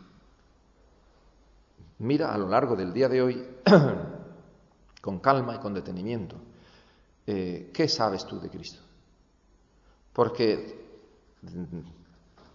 Mira 2.01 2.33
a 2.33 2.37
lo 2.37 2.49
largo 2.49 2.75
del 2.75 2.91
día 2.91 3.07
de 3.07 3.21
hoy, 3.21 3.45
con 5.01 5.19
calma 5.19 5.55
y 5.55 5.59
con 5.59 5.71
detenimiento, 5.71 6.35
eh, 7.27 7.69
¿qué 7.71 7.87
sabes 7.87 8.25
tú 8.25 8.39
de 8.39 8.49
Cristo? 8.49 8.79
Porque 10.11 10.81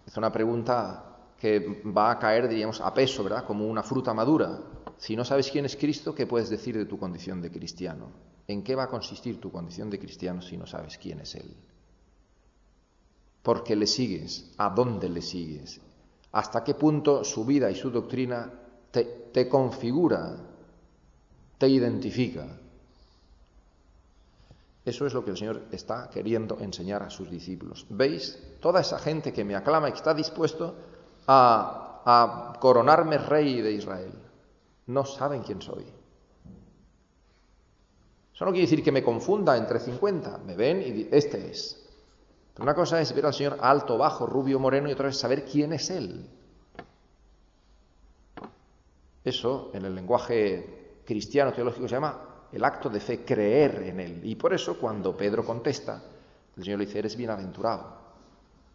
es 0.05 0.17
una 0.17 0.33
pregunta 0.33 1.31
que 1.39 1.81
va 1.85 2.11
a 2.11 2.19
caer, 2.19 2.49
diríamos, 2.49 2.81
a 2.81 2.93
peso, 2.93 3.23
¿verdad? 3.23 3.45
Como 3.45 3.65
una 3.65 3.83
fruta 3.83 4.13
madura. 4.13 4.59
Si 4.97 5.15
no 5.15 5.23
sabes 5.23 5.49
quién 5.49 5.63
es 5.63 5.77
Cristo, 5.77 6.13
¿qué 6.13 6.27
puedes 6.27 6.49
decir 6.49 6.77
de 6.77 6.85
tu 6.85 6.99
condición 6.99 7.41
de 7.41 7.49
cristiano? 7.49 8.11
¿En 8.49 8.63
qué 8.63 8.75
va 8.75 8.83
a 8.83 8.89
consistir 8.89 9.39
tu 9.39 9.49
condición 9.49 9.89
de 9.89 9.97
cristiano 9.97 10.41
si 10.41 10.57
no 10.57 10.67
sabes 10.67 10.97
quién 10.97 11.21
es 11.21 11.35
Él? 11.35 11.55
¿Por 13.43 13.63
qué 13.63 13.77
le 13.77 13.87
sigues? 13.87 14.51
¿A 14.57 14.71
dónde 14.71 15.07
le 15.07 15.21
sigues? 15.21 15.79
¿Hasta 16.33 16.65
qué 16.65 16.73
punto 16.73 17.23
su 17.23 17.45
vida 17.45 17.71
y 17.71 17.75
su 17.75 17.89
doctrina 17.89 18.66
te, 18.91 19.47
configura, 19.49 20.35
te 21.57 21.67
identifica? 21.67 22.45
Eso 24.85 25.05
es 25.05 25.13
lo 25.13 25.23
que 25.23 25.31
el 25.31 25.37
Señor 25.37 25.63
está 25.71 26.09
queriendo 26.09 26.59
enseñar 26.59 27.03
a 27.03 27.09
sus 27.09 27.29
discípulos. 27.29 27.85
¿Veis? 27.89 28.39
Toda 28.61 28.81
esa 28.81 28.99
gente 28.99 29.33
que 29.33 29.43
me 29.43 29.55
aclama 29.55 29.89
y 29.89 29.91
que 29.91 29.97
está 29.97 30.13
dispuesto 30.13 30.75
a, 31.27 32.01
a 32.05 32.59
coronarme 32.59 33.17
rey 33.17 33.61
de 33.61 33.73
Israel, 33.73 34.13
no 34.87 35.05
saben 35.05 35.43
quién 35.43 35.61
soy. 35.61 35.85
Eso 38.37 38.45
no 38.45 38.51
quiere 38.51 38.67
decir 38.67 38.83
que 38.83 38.91
me 38.91 39.03
confunda 39.03 39.57
entre 39.57 39.79
50. 39.79 40.37
Me 40.45 40.55
ven 40.55 40.81
y 40.81 41.09
este 41.11 41.49
es. 41.49 41.83
Pero 42.53 42.65
una 42.65 42.75
cosa 42.75 43.01
es 43.01 43.11
ver 43.13 43.25
al 43.25 43.33
Señor 43.33 43.57
alto, 43.59 43.97
bajo, 43.97 44.25
rubio, 44.25 44.59
moreno 44.59 44.89
y 44.89 44.93
otra 44.93 45.09
es 45.09 45.17
saber 45.17 45.43
quién 45.43 45.73
es 45.73 45.89
Él. 45.89 46.29
Eso, 49.27 49.71
en 49.73 49.83
el 49.83 49.93
lenguaje 49.93 51.01
cristiano 51.03 51.51
teológico, 51.51 51.85
se 51.85 51.95
llama 51.95 52.47
el 52.49 52.63
acto 52.63 52.87
de 52.87 53.01
fe, 53.01 53.25
creer 53.25 53.83
en 53.83 53.99
Él. 53.99 54.21
Y 54.23 54.35
por 54.35 54.53
eso 54.53 54.79
cuando 54.79 55.17
Pedro 55.17 55.43
contesta, 55.43 56.01
el 56.55 56.63
Señor 56.63 56.79
le 56.79 56.85
dice, 56.85 56.99
eres 56.99 57.17
bienaventurado. 57.17 57.97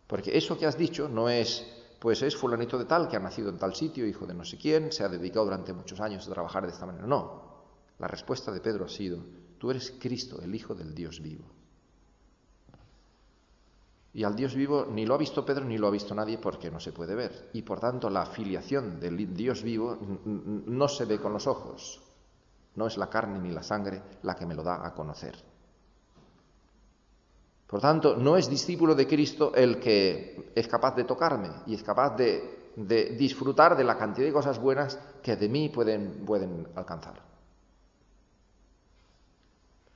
Porque 0.07 0.37
eso 0.37 0.59
que 0.59 0.67
has 0.67 0.77
dicho 0.77 1.09
no 1.09 1.31
es, 1.31 1.67
pues 1.99 2.21
es 2.21 2.37
fulanito 2.37 2.79
de 2.79 2.85
tal 2.85 3.09
que 3.09 3.17
ha 3.17 3.21
nacido 3.21 3.49
en 3.49 3.57
tal 3.57 3.75
sitio, 3.75 4.07
hijo 4.07 4.27
de 4.27 4.35
no 4.35 4.45
sé 4.45 4.59
quién, 4.59 4.93
se 4.93 5.03
ha 5.03 5.09
dedicado 5.09 5.47
durante 5.47 5.73
muchos 5.73 5.99
años 6.03 6.29
a 6.29 6.33
trabajar 6.33 6.67
de 6.67 6.73
esta 6.73 6.85
manera. 6.85 7.07
No. 7.07 7.65
La 7.99 8.07
respuesta 8.07 8.53
de 8.53 8.61
Pedro 8.61 8.85
ha 8.85 8.91
sido, 8.91 9.25
tú 9.57 9.71
eres 9.71 9.95
Cristo, 9.99 10.39
el 10.43 10.55
Hijo 10.55 10.75
del 10.75 10.95
Dios 10.95 11.23
vivo. 11.23 11.47
Y 14.15 14.25
al 14.25 14.37
Dios 14.37 14.55
vivo 14.55 14.87
ni 14.91 15.07
lo 15.07 15.15
ha 15.15 15.19
visto 15.19 15.45
Pedro 15.45 15.65
ni 15.65 15.79
lo 15.79 15.87
ha 15.87 15.91
visto 15.91 16.15
nadie 16.15 16.37
porque 16.39 16.71
no 16.71 16.79
se 16.79 16.93
puede 16.93 17.15
ver. 17.15 17.51
Y 17.55 17.63
por 17.63 17.81
tanto 17.81 18.11
la 18.11 18.27
filiación 18.27 19.01
del 19.01 19.35
Dios 19.35 19.63
vivo 19.63 19.97
no 20.25 20.89
se 20.89 21.07
ve 21.07 21.19
con 21.19 21.33
los 21.33 21.47
ojos, 21.47 22.03
no 22.75 22.87
es 22.87 22.99
la 22.99 23.09
carne 23.09 23.39
ni 23.39 23.51
la 23.51 23.63
sangre 23.63 24.03
la 24.23 24.35
que 24.35 24.47
me 24.47 24.55
lo 24.55 24.63
da 24.63 24.87
a 24.87 24.95
conocer. 24.95 25.53
Por 27.73 27.81
tanto, 27.81 28.17
no 28.17 28.37
es 28.37 28.51
discípulo 28.51 28.95
de 28.95 29.07
Cristo 29.07 29.55
el 29.55 29.81
que 29.81 30.53
es 30.55 30.69
capaz 30.69 30.95
de 30.95 31.05
tocarme 31.05 31.49
y 31.65 31.75
es 31.75 31.83
capaz 31.83 32.15
de, 32.17 33.17
disfrutar 33.17 33.79
de 33.79 33.85
la 33.85 33.97
cantidad 33.97 34.27
de 34.27 34.33
cosas 34.33 34.59
buenas 34.59 34.99
que 35.23 35.37
de 35.37 35.49
mí 35.49 35.71
pueden, 35.71 36.27
pueden 36.27 36.69
alcanzar. 36.75 37.23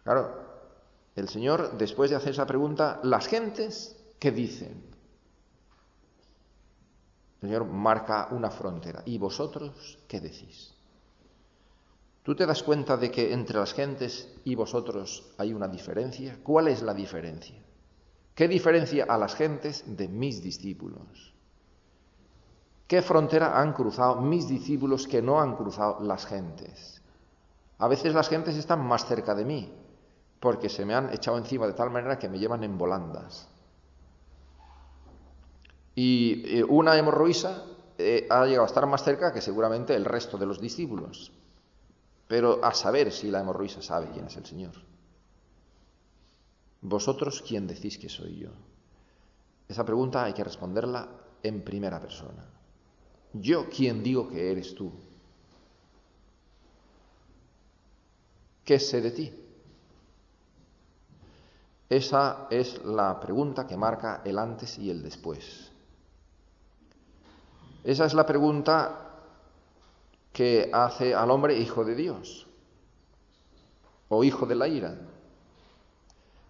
Claro, 0.05 0.47
el 1.17 1.29
Señor, 1.29 1.77
después 1.77 2.09
de 2.09 2.17
hacer 2.17 2.31
esa 2.31 2.47
pregunta, 2.47 2.99
las 3.03 3.27
gentes, 3.27 3.96
¿qué 4.19 4.31
dicen? 4.31 4.85
El 7.41 7.49
Señor 7.49 7.67
marca 7.67 8.29
una 8.31 8.51
frontera. 8.51 9.03
¿Y 9.05 9.19
vosotros 9.19 9.99
qué 10.09 10.21
decís? 10.21 10.75
¿Tú 12.23 12.35
te 12.35 12.47
das 12.47 12.63
cuenta 12.63 12.97
de 12.97 13.11
que 13.11 13.33
entre 13.33 13.59
las 13.59 13.73
gentes 13.73 14.35
y 14.45 14.55
vosotros 14.55 15.33
hay 15.39 15.53
una 15.53 15.69
diferencia? 15.69 16.39
¿Cuál 16.43 16.69
es 16.69 16.83
la 16.83 16.93
diferencia? 16.93 17.63
¿Qué 18.35 18.49
diferencia 18.49 19.05
a 19.09 19.17
las 19.17 19.35
gentes 19.37 19.85
de 19.87 20.09
mis 20.09 20.43
discípulos? 20.43 21.35
¿Qué 22.87 23.03
frontera 23.03 23.61
han 23.61 23.73
cruzado 23.73 24.21
mis 24.21 24.49
discípulos 24.49 25.07
que 25.07 25.23
no 25.23 25.41
han 25.41 25.57
cruzado 25.57 26.01
las 26.01 26.27
gentes? 26.27 27.01
A 27.79 27.89
veces 27.89 28.15
las 28.15 28.29
gentes 28.29 28.57
están 28.57 28.85
más 28.85 29.07
cerca 29.07 29.35
de 29.35 29.45
mí, 29.45 29.73
porque 30.41 30.69
se 30.69 30.85
me 30.85 30.95
han 30.95 31.13
echado 31.13 31.39
encima 31.39 31.67
de 31.67 31.75
tal 31.75 31.91
manera 31.91 32.19
que 32.19 32.29
me 32.29 32.39
llevan 32.39 32.65
en 32.65 32.77
volandas. 32.79 33.49
Y 35.97 36.59
eh, 36.59 36.63
una 36.63 36.97
hemorroísa 36.97 37.65
eh, 37.99 38.29
ha 38.31 38.45
llegado 38.45 38.63
a 38.63 38.69
estar 38.69 38.87
más 38.87 39.03
cerca 39.03 39.33
que 39.33 39.41
seguramente 39.41 39.97
el 39.97 40.05
resto 40.05 40.39
de 40.39 40.47
los 40.47 40.61
discípulos 40.61 41.33
pero 42.29 42.65
a 42.65 42.75
saber 42.75 43.13
si 43.13 43.31
la 43.31 43.41
hemorroísa 43.41 43.83
sabe 43.83 44.11
quién 44.13 44.27
es 44.27 44.37
el 44.37 44.45
Señor. 44.45 44.73
¿Vosotros 46.81 47.43
quién 47.47 47.67
decís 47.67 47.99
que 47.99 48.09
soy 48.09 48.39
yo? 48.39 48.51
Esa 49.69 49.85
pregunta 49.85 50.25
hay 50.25 50.33
que 50.33 50.45
responderla 50.45 51.09
en 51.43 51.63
primera 51.63 52.01
persona. 52.01 52.45
¿Yo 53.33 53.69
quién 53.69 54.03
digo 54.03 54.29
que 54.29 54.51
eres 54.51 54.75
tú? 54.75 54.93
¿Qué 58.65 58.79
sé 58.81 59.01
de 59.01 59.11
ti? 59.11 59.33
Esa 61.89 62.49
es 62.51 62.85
la 62.85 63.21
pregunta 63.21 63.67
que 63.67 63.77
marca 63.77 64.23
el 64.25 64.39
antes 64.39 64.79
y 64.79 64.91
el 64.91 65.03
después. 65.03 65.71
Esa 67.87 68.05
es 68.05 68.15
la 68.15 68.27
pregunta 68.27 69.13
que 70.33 70.69
hace 70.73 71.15
al 71.15 71.31
hombre 71.31 71.57
hijo 71.57 71.85
de 71.85 71.95
Dios 71.95 72.49
o 74.09 74.25
hijo 74.25 74.45
de 74.45 74.57
la 74.57 74.67
ira. 74.67 74.97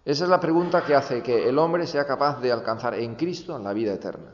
Esa 0.03 0.23
es 0.23 0.29
la 0.31 0.39
pregunta 0.39 0.83
que 0.83 0.95
hace 0.95 1.21
que 1.21 1.47
el 1.47 1.59
hombre 1.59 1.85
sea 1.85 2.07
capaz 2.07 2.41
de 2.41 2.51
alcanzar 2.51 2.95
en 2.95 3.13
Cristo 3.13 3.59
la 3.59 3.71
vida 3.71 3.93
eterna. 3.93 4.33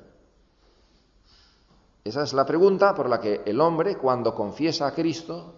Esa 2.06 2.24
es 2.24 2.32
la 2.32 2.46
pregunta 2.46 2.96
por 2.96 3.10
la 3.10 3.20
que 3.20 3.42
el 3.46 3.60
hombre, 3.60 3.98
cuando 3.98 4.34
confiesa 4.34 4.88
a 4.88 4.94
Cristo 4.94 5.56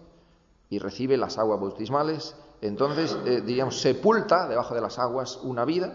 y 0.68 0.80
recibe 0.80 1.16
las 1.16 1.38
aguas 1.38 1.60
bautismales, 1.60 2.34
entonces, 2.60 3.16
eh, 3.24 3.40
digamos, 3.40 3.80
sepulta 3.80 4.48
debajo 4.48 4.74
de 4.74 4.80
las 4.80 4.98
aguas 4.98 5.36
una 5.44 5.64
vida, 5.64 5.92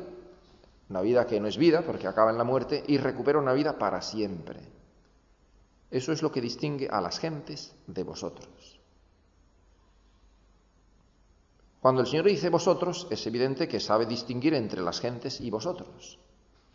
una 0.89 1.01
vida 1.01 1.25
que 1.25 1.41
no 1.41 1.47
es 1.49 1.57
vida 1.57 1.81
porque 1.81 2.07
acaba 2.07 2.31
en 2.31 2.37
la 2.37 2.45
muerte, 2.45 2.85
y 2.87 2.97
recupera 2.99 3.37
una 3.37 3.51
vida 3.51 3.77
para 3.77 4.01
siempre. 4.01 4.80
Eso 5.91 6.13
es 6.13 6.21
lo 6.21 6.31
que 6.31 6.39
distingue 6.39 6.87
a 6.89 7.01
las 7.01 7.19
gentes 7.19 7.75
de 7.85 8.03
vosotros. 8.03 8.79
Cuando 11.81 12.01
el 12.01 12.07
Señor 12.07 12.25
dice 12.25 12.49
vosotros, 12.49 13.07
es 13.09 13.25
evidente 13.27 13.67
que 13.67 13.79
sabe 13.79 14.05
distinguir 14.05 14.53
entre 14.53 14.81
las 14.81 15.01
gentes 15.01 15.41
y 15.41 15.49
vosotros. 15.49 16.19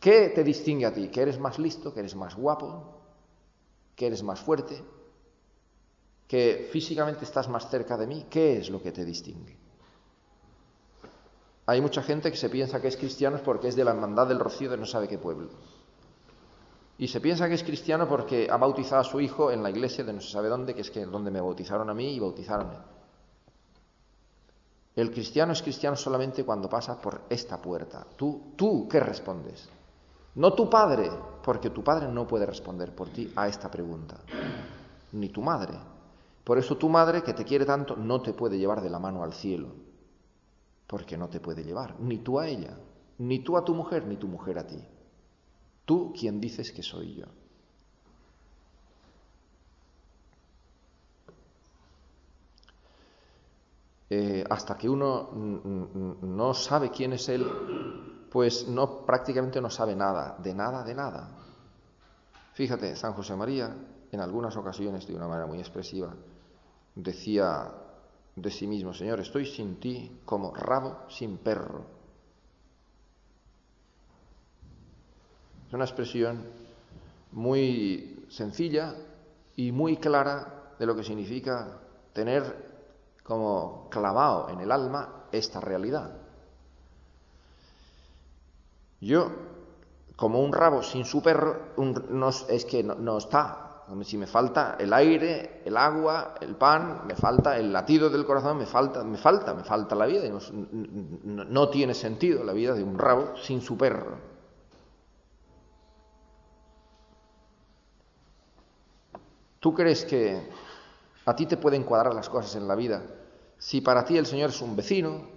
¿Qué 0.00 0.28
te 0.28 0.44
distingue 0.44 0.84
a 0.84 0.92
ti? 0.92 1.08
¿Que 1.08 1.22
eres 1.22 1.38
más 1.38 1.58
listo? 1.58 1.94
¿Que 1.94 2.00
eres 2.00 2.14
más 2.14 2.34
guapo? 2.34 3.00
¿Que 3.94 4.08
eres 4.08 4.22
más 4.22 4.40
fuerte? 4.40 4.84
¿Que 6.28 6.68
físicamente 6.70 7.24
estás 7.24 7.48
más 7.48 7.70
cerca 7.70 7.96
de 7.96 8.06
mí? 8.06 8.26
¿Qué 8.28 8.58
es 8.58 8.68
lo 8.68 8.82
que 8.82 8.92
te 8.92 9.04
distingue? 9.04 9.56
Hay 11.66 11.80
mucha 11.80 12.02
gente 12.02 12.30
que 12.30 12.36
se 12.36 12.50
piensa 12.50 12.80
que 12.80 12.88
es 12.88 12.96
cristiano 12.96 13.40
porque 13.44 13.68
es 13.68 13.76
de 13.76 13.84
la 13.84 13.92
hermandad 13.92 14.26
del 14.26 14.38
rocío 14.38 14.70
de 14.70 14.76
no 14.76 14.86
sabe 14.86 15.08
qué 15.08 15.18
pueblo. 15.18 15.50
Y 16.98 17.08
se 17.08 17.20
piensa 17.20 17.48
que 17.48 17.54
es 17.54 17.62
cristiano 17.62 18.08
porque 18.08 18.48
ha 18.50 18.56
bautizado 18.56 19.02
a 19.02 19.04
su 19.04 19.20
hijo 19.20 19.50
en 19.50 19.62
la 19.62 19.70
iglesia 19.70 20.02
de 20.02 20.12
no 20.12 20.20
se 20.20 20.30
sabe 20.30 20.48
dónde, 20.48 20.74
que 20.74 20.80
es 20.80 20.90
que 20.90 21.04
donde 21.04 21.30
me 21.30 21.40
bautizaron 21.40 21.90
a 21.90 21.94
mí 21.94 22.14
y 22.14 22.20
bautizaron. 22.20 22.70
El 24.94 25.10
cristiano 25.10 25.52
es 25.52 25.60
cristiano 25.60 25.94
solamente 25.94 26.42
cuando 26.42 26.70
pasa 26.70 26.98
por 26.98 27.22
esta 27.28 27.60
puerta. 27.60 28.06
¿Tú, 28.16 28.54
tú 28.56 28.88
qué 28.88 28.98
respondes? 28.98 29.68
No 30.36 30.54
tu 30.54 30.70
padre, 30.70 31.10
porque 31.42 31.68
tu 31.68 31.84
padre 31.84 32.08
no 32.08 32.26
puede 32.26 32.46
responder 32.46 32.94
por 32.94 33.10
ti 33.10 33.30
a 33.36 33.46
esta 33.46 33.70
pregunta. 33.70 34.16
Ni 35.12 35.28
tu 35.28 35.42
madre. 35.42 35.74
Por 36.44 36.56
eso 36.56 36.76
tu 36.76 36.88
madre, 36.88 37.22
que 37.22 37.34
te 37.34 37.44
quiere 37.44 37.66
tanto, 37.66 37.94
no 37.94 38.22
te 38.22 38.32
puede 38.32 38.56
llevar 38.56 38.80
de 38.80 38.88
la 38.88 38.98
mano 38.98 39.22
al 39.22 39.34
cielo. 39.34 39.68
Porque 40.86 41.18
no 41.18 41.28
te 41.28 41.40
puede 41.40 41.62
llevar. 41.62 42.00
Ni 42.00 42.18
tú 42.18 42.38
a 42.38 42.48
ella. 42.48 42.78
Ni 43.18 43.40
tú 43.40 43.58
a 43.58 43.64
tu 43.64 43.74
mujer, 43.74 44.06
ni 44.06 44.16
tu 44.16 44.28
mujer 44.28 44.58
a 44.58 44.66
ti. 44.66 44.82
Tú 45.86 46.12
quien 46.12 46.40
dices 46.40 46.72
que 46.72 46.82
soy 46.82 47.14
yo. 47.14 47.26
Eh, 54.10 54.44
hasta 54.48 54.76
que 54.76 54.88
uno 54.88 55.30
no 55.32 56.54
sabe 56.54 56.90
quién 56.90 57.12
es 57.14 57.28
Él, 57.28 57.44
pues 58.30 58.68
no, 58.68 59.04
prácticamente 59.06 59.60
no 59.60 59.70
sabe 59.70 59.96
nada, 59.96 60.36
de 60.42 60.54
nada, 60.54 60.84
de 60.84 60.94
nada. 60.94 61.28
Fíjate, 62.52 62.94
San 62.94 63.14
José 63.14 63.34
María, 63.34 63.74
en 64.12 64.20
algunas 64.20 64.56
ocasiones, 64.56 65.06
de 65.06 65.14
una 65.14 65.26
manera 65.26 65.46
muy 65.46 65.58
expresiva, 65.58 66.14
decía 66.94 67.72
de 68.34 68.50
sí 68.50 68.66
mismo, 68.66 68.92
Señor, 68.92 69.20
estoy 69.20 69.46
sin 69.46 69.80
ti 69.80 70.20
como 70.24 70.54
rabo 70.54 71.04
sin 71.08 71.38
perro. 71.38 71.95
Una 75.76 75.84
expresión 75.84 76.42
muy 77.32 78.26
sencilla 78.28 78.94
y 79.54 79.70
muy 79.72 79.98
clara 79.98 80.74
de 80.78 80.86
lo 80.86 80.96
que 80.96 81.04
significa 81.04 81.78
tener 82.12 82.66
como 83.22 83.88
clavado 83.90 84.48
en 84.50 84.60
el 84.60 84.72
alma 84.72 85.24
esta 85.32 85.60
realidad. 85.60 86.12
Yo, 89.00 89.30
como 90.16 90.40
un 90.40 90.52
rabo 90.52 90.82
sin 90.82 91.04
su 91.04 91.22
perro, 91.22 91.74
no, 92.10 92.30
es 92.30 92.64
que 92.64 92.82
no, 92.82 93.18
está 93.18 93.84
Si 94.02 94.16
me 94.16 94.26
falta 94.26 94.76
el 94.78 94.92
aire, 94.92 95.62
el 95.64 95.76
agua, 95.76 96.34
el 96.40 96.56
pan, 96.56 97.02
me 97.06 97.14
falta 97.14 97.58
el 97.58 97.72
latido 97.72 98.08
del 98.08 98.24
corazón, 98.24 98.56
me 98.58 98.66
falta, 98.66 99.04
me 99.04 99.18
falta, 99.18 99.52
me 99.52 99.62
falta 99.62 99.94
la 99.94 100.06
vida. 100.06 100.24
No, 100.28 101.44
no 101.44 101.68
tiene 101.68 101.94
sentido 101.94 102.42
la 102.42 102.52
vida 102.52 102.72
de 102.72 102.82
un 102.82 102.98
rabo 102.98 103.36
sin 103.36 103.60
su 103.60 103.76
perro. 103.76 104.35
¿Tú 109.60 109.74
crees 109.74 110.04
que 110.04 110.48
a 111.24 111.34
ti 111.34 111.46
te 111.46 111.56
pueden 111.56 111.82
cuadrar 111.82 112.14
las 112.14 112.28
cosas 112.28 112.54
en 112.56 112.68
la 112.68 112.74
vida 112.74 113.02
si 113.58 113.80
para 113.80 114.04
ti 114.04 114.16
el 114.16 114.26
Señor 114.26 114.50
es 114.50 114.60
un 114.60 114.76
vecino 114.76 115.28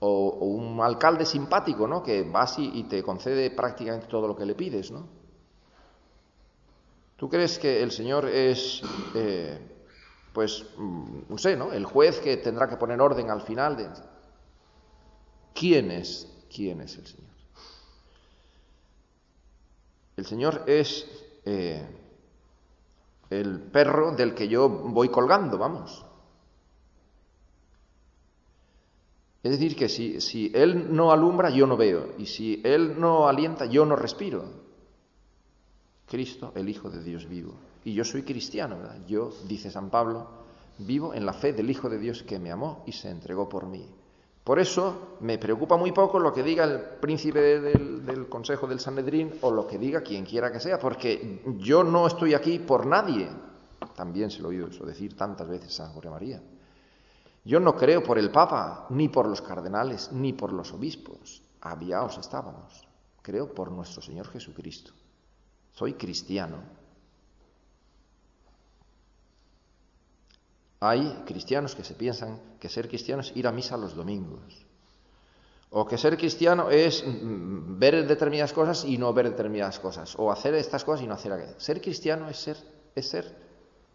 o, 0.00 0.28
un 0.46 0.80
alcalde 0.80 1.24
simpático, 1.24 1.86
¿no? 1.86 2.02
Que 2.02 2.22
vas 2.22 2.58
y, 2.58 2.70
y 2.74 2.84
te 2.84 3.02
concede 3.02 3.50
prácticamente 3.50 4.06
todo 4.06 4.26
lo 4.26 4.36
que 4.36 4.46
le 4.46 4.54
pides, 4.54 4.90
¿no? 4.90 5.20
¿Tú 7.20 7.28
crees 7.28 7.58
que 7.58 7.82
el 7.82 7.90
Señor 7.90 8.26
es, 8.26 8.80
eh, 9.14 9.58
pues, 10.32 10.64
mm, 10.78 11.20
no 11.28 11.36
sé, 11.36 11.54
¿no? 11.54 11.70
El 11.70 11.84
juez 11.84 12.18
que 12.18 12.38
tendrá 12.38 12.66
que 12.66 12.78
poner 12.78 12.98
orden 12.98 13.28
al 13.30 13.42
final 13.42 13.76
de... 13.76 13.90
¿Quién 15.54 15.90
es? 15.90 16.32
¿Quién 16.48 16.80
es 16.80 16.96
el 16.96 17.06
Señor? 17.06 17.30
El 20.16 20.24
Señor 20.24 20.64
es 20.66 21.06
eh, 21.44 21.86
el 23.30 23.60
perro 23.60 24.12
del 24.12 24.34
que 24.34 24.48
yo 24.48 24.68
voy 24.68 25.08
colgando, 25.08 25.56
vamos. 25.56 26.04
Es 29.42 29.52
decir, 29.52 29.74
que 29.74 29.88
si, 29.88 30.20
si 30.20 30.52
Él 30.54 30.94
no 30.94 31.12
alumbra, 31.12 31.48
yo 31.48 31.66
no 31.66 31.76
veo. 31.76 32.14
Y 32.18 32.26
si 32.26 32.60
Él 32.62 33.00
no 33.00 33.26
alienta, 33.26 33.64
yo 33.64 33.86
no 33.86 33.96
respiro. 33.96 34.44
Cristo, 36.06 36.52
el 36.56 36.68
Hijo 36.68 36.90
de 36.90 37.02
Dios 37.02 37.26
vivo. 37.28 37.54
Y 37.84 37.94
yo 37.94 38.04
soy 38.04 38.22
cristiano, 38.22 38.76
¿verdad? 38.76 38.98
Yo, 39.06 39.32
dice 39.48 39.70
San 39.70 39.88
Pablo, 39.88 40.28
vivo 40.78 41.14
en 41.14 41.24
la 41.24 41.32
fe 41.32 41.52
del 41.52 41.70
Hijo 41.70 41.88
de 41.88 41.98
Dios 41.98 42.22
que 42.22 42.38
me 42.38 42.50
amó 42.50 42.82
y 42.86 42.92
se 42.92 43.08
entregó 43.08 43.48
por 43.48 43.66
mí. 43.66 43.86
Por 44.44 44.58
eso 44.58 45.16
me 45.20 45.38
preocupa 45.38 45.76
muy 45.76 45.92
poco 45.92 46.18
lo 46.18 46.32
que 46.32 46.42
diga 46.42 46.64
el 46.64 46.80
príncipe 46.80 47.60
del, 47.60 48.28
Consejo 48.28 48.66
del 48.66 48.80
Sanedrín 48.80 49.34
o 49.42 49.50
lo 49.50 49.66
que 49.66 49.78
diga 49.78 50.00
quien 50.00 50.24
quiera 50.24 50.50
que 50.50 50.60
sea, 50.60 50.78
porque 50.78 51.42
yo 51.58 51.84
no 51.84 52.06
estoy 52.06 52.34
aquí 52.34 52.58
por 52.58 52.86
nadie. 52.86 53.28
También 53.94 54.30
se 54.30 54.40
lo 54.40 54.48
he 54.50 54.56
oído 54.56 54.68
eso 54.68 54.84
decir 54.84 55.16
tantas 55.16 55.48
veces 55.48 55.78
a 55.80 55.92
San 55.92 56.10
María. 56.10 56.42
Yo 57.44 57.60
no 57.60 57.76
creo 57.76 58.02
por 58.02 58.18
el 58.18 58.30
Papa, 58.30 58.86
ni 58.90 59.08
por 59.08 59.26
los 59.26 59.42
cardenales, 59.42 60.10
ni 60.12 60.32
por 60.32 60.52
los 60.52 60.72
obispos. 60.72 61.42
Aviaos 61.60 62.18
estábamos. 62.18 62.86
Creo 63.22 63.52
por 63.52 63.70
nuestro 63.70 64.02
Señor 64.02 64.28
Jesucristo 64.28 64.92
soy 65.80 65.94
cristiano. 65.94 66.58
Hay 70.80 71.22
cristianos 71.26 71.74
que 71.74 71.84
se 71.84 71.94
piensan 71.94 72.40
que 72.58 72.70
ser 72.70 72.88
cristiano 72.88 73.20
es 73.20 73.36
ir 73.36 73.46
a 73.46 73.52
misa 73.52 73.76
los 73.76 73.94
domingos. 73.94 74.66
O 75.68 75.86
que 75.86 75.98
ser 75.98 76.16
cristiano 76.16 76.70
es 76.70 77.04
mm, 77.06 77.78
ver 77.78 78.06
determinadas 78.08 78.52
cosas 78.52 78.84
y 78.84 78.96
no 78.96 79.12
ver 79.12 79.30
determinadas 79.30 79.78
cosas. 79.78 80.14
O 80.18 80.32
hacer 80.32 80.54
estas 80.54 80.82
cosas 80.82 81.04
y 81.04 81.06
no 81.06 81.14
hacer 81.14 81.32
aquellas. 81.32 81.62
Ser 81.62 81.80
cristiano 81.80 82.28
es 82.28 82.38
ser, 82.38 82.56
es 82.94 83.08
ser, 83.08 83.36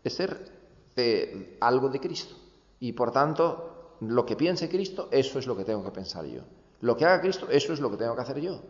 es 0.04 0.13
ser 0.13 0.52
de 0.95 1.58
algo 1.60 1.89
de 1.89 2.00
Cristo. 2.00 2.36
Y 2.80 2.93
por 2.93 3.12
tanto, 3.12 3.98
lo 4.02 4.26
que 4.26 4.36
piense 4.36 4.69
Cristo, 4.69 5.10
eso 5.12 5.39
es 5.39 5.48
lo 5.48 5.58
que 5.58 5.65
tengo 5.65 5.84
que 5.84 5.91
pensar 5.91 6.26
yo. 6.26 6.41
Lo 6.82 6.95
que 6.95 7.06
haga 7.06 7.19
Cristo, 7.19 7.48
eso 7.50 7.74
es 7.74 7.80
lo 7.80 7.89
que 7.89 7.98
tengo 7.98 8.15
que 8.15 8.21
hacer 8.21 8.39
yo. 8.39 8.62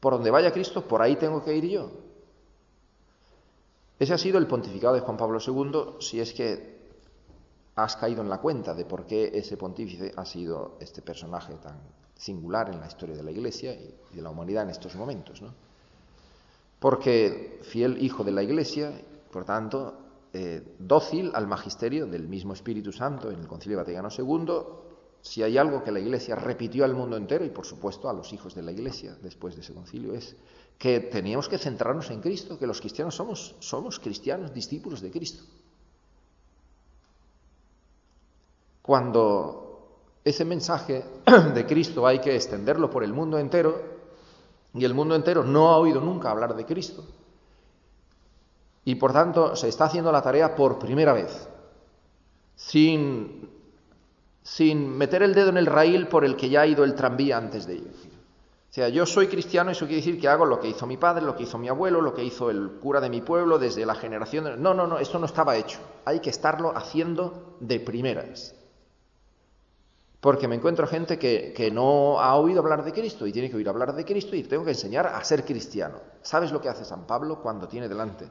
Por 0.00 0.14
donde 0.14 0.30
vaya 0.30 0.52
Cristo, 0.52 0.88
por 0.88 1.02
ahí 1.02 1.16
tengo 1.16 1.44
que 1.44 1.54
ir 1.54 1.68
yo. 1.68 1.90
Ese 3.98 4.14
ha 4.14 4.18
sido 4.18 4.38
el 4.38 4.46
pontificado 4.46 4.94
de 4.94 5.00
Juan 5.00 5.16
Pablo 5.16 5.38
II, 5.44 5.96
si 6.00 6.20
es 6.20 6.32
que 6.32 6.77
has 7.78 7.96
caído 7.96 8.22
en 8.22 8.28
la 8.28 8.38
cuenta 8.38 8.74
de 8.74 8.84
por 8.84 9.06
qué 9.06 9.30
ese 9.32 9.56
pontífice 9.56 10.12
ha 10.16 10.24
sido 10.24 10.76
este 10.80 11.00
personaje 11.00 11.54
tan 11.62 11.78
singular 12.16 12.68
en 12.70 12.80
la 12.80 12.88
historia 12.88 13.16
de 13.16 13.22
la 13.22 13.30
Iglesia 13.30 13.72
y 13.72 14.16
de 14.16 14.22
la 14.22 14.30
humanidad 14.30 14.64
en 14.64 14.70
estos 14.70 14.96
momentos. 14.96 15.40
¿no? 15.40 15.54
Porque 16.80 17.60
fiel 17.62 18.02
hijo 18.02 18.24
de 18.24 18.32
la 18.32 18.42
Iglesia, 18.42 18.92
por 19.30 19.44
tanto, 19.44 19.94
eh, 20.32 20.74
dócil 20.78 21.30
al 21.34 21.46
magisterio 21.46 22.06
del 22.06 22.26
mismo 22.26 22.52
Espíritu 22.52 22.92
Santo 22.92 23.30
en 23.30 23.38
el 23.38 23.46
Concilio 23.46 23.78
Vaticano 23.78 24.08
II, 24.10 24.46
si 25.20 25.44
hay 25.44 25.56
algo 25.56 25.84
que 25.84 25.92
la 25.92 26.00
Iglesia 26.00 26.34
repitió 26.34 26.84
al 26.84 26.94
mundo 26.94 27.16
entero 27.16 27.44
y 27.44 27.50
por 27.50 27.64
supuesto 27.64 28.08
a 28.08 28.12
los 28.12 28.32
hijos 28.32 28.56
de 28.56 28.62
la 28.62 28.72
Iglesia 28.72 29.16
después 29.22 29.54
de 29.54 29.62
ese 29.62 29.74
concilio 29.74 30.14
es 30.14 30.36
que 30.78 31.00
teníamos 31.00 31.48
que 31.48 31.58
centrarnos 31.58 32.10
en 32.10 32.20
Cristo, 32.20 32.58
que 32.58 32.66
los 32.66 32.80
cristianos 32.80 33.14
somos, 33.16 33.56
somos 33.58 33.98
cristianos, 33.98 34.54
discípulos 34.54 35.00
de 35.00 35.10
Cristo. 35.10 35.44
Cuando 38.88 40.16
ese 40.24 40.46
mensaje 40.46 41.04
de 41.54 41.66
Cristo 41.66 42.06
hay 42.06 42.20
que 42.20 42.34
extenderlo 42.34 42.88
por 42.88 43.04
el 43.04 43.12
mundo 43.12 43.38
entero, 43.38 43.78
y 44.72 44.82
el 44.82 44.94
mundo 44.94 45.14
entero 45.14 45.44
no 45.44 45.68
ha 45.68 45.76
oído 45.76 46.00
nunca 46.00 46.30
hablar 46.30 46.56
de 46.56 46.64
Cristo, 46.64 47.04
y 48.86 48.94
por 48.94 49.12
tanto 49.12 49.54
se 49.56 49.68
está 49.68 49.84
haciendo 49.84 50.10
la 50.10 50.22
tarea 50.22 50.56
por 50.56 50.78
primera 50.78 51.12
vez, 51.12 51.50
sin, 52.56 53.50
sin 54.42 54.88
meter 54.96 55.22
el 55.22 55.34
dedo 55.34 55.50
en 55.50 55.58
el 55.58 55.66
raíl 55.66 56.08
por 56.08 56.24
el 56.24 56.34
que 56.34 56.48
ya 56.48 56.62
ha 56.62 56.66
ido 56.66 56.82
el 56.82 56.94
tranvía 56.94 57.36
antes 57.36 57.66
de 57.66 57.74
ello. 57.74 57.90
O 57.90 58.72
sea, 58.72 58.88
yo 58.88 59.04
soy 59.04 59.26
cristiano, 59.26 59.70
eso 59.70 59.84
quiere 59.84 60.00
decir 60.00 60.18
que 60.18 60.28
hago 60.28 60.46
lo 60.46 60.60
que 60.60 60.68
hizo 60.68 60.86
mi 60.86 60.96
padre, 60.96 61.26
lo 61.26 61.36
que 61.36 61.42
hizo 61.42 61.58
mi 61.58 61.68
abuelo, 61.68 62.00
lo 62.00 62.14
que 62.14 62.24
hizo 62.24 62.48
el 62.48 62.78
cura 62.80 63.02
de 63.02 63.10
mi 63.10 63.20
pueblo 63.20 63.58
desde 63.58 63.84
la 63.84 63.96
generación... 63.96 64.44
De... 64.44 64.56
No, 64.56 64.72
no, 64.72 64.86
no, 64.86 64.98
esto 64.98 65.18
no 65.18 65.26
estaba 65.26 65.56
hecho. 65.56 65.78
Hay 66.06 66.20
que 66.20 66.30
estarlo 66.30 66.74
haciendo 66.74 67.58
de 67.60 67.80
primeras. 67.80 68.54
Porque 70.20 70.48
me 70.48 70.56
encuentro 70.56 70.86
gente 70.86 71.18
que, 71.18 71.52
que, 71.54 71.70
no 71.70 72.20
ha 72.20 72.34
oído 72.34 72.60
hablar 72.60 72.84
de 72.84 72.92
Cristo 72.92 73.26
y 73.26 73.32
tiene 73.32 73.48
que 73.48 73.56
oír 73.56 73.68
hablar 73.68 73.94
de 73.94 74.04
Cristo 74.04 74.34
y 74.34 74.42
tengo 74.42 74.64
que 74.64 74.72
enseñar 74.72 75.06
a 75.06 75.22
ser 75.22 75.44
cristiano. 75.44 76.00
¿Sabes 76.22 76.50
lo 76.50 76.60
que 76.60 76.68
hace 76.68 76.84
San 76.84 77.06
Pablo 77.06 77.40
cuando 77.40 77.68
tiene 77.68 77.88
delante 77.88 78.26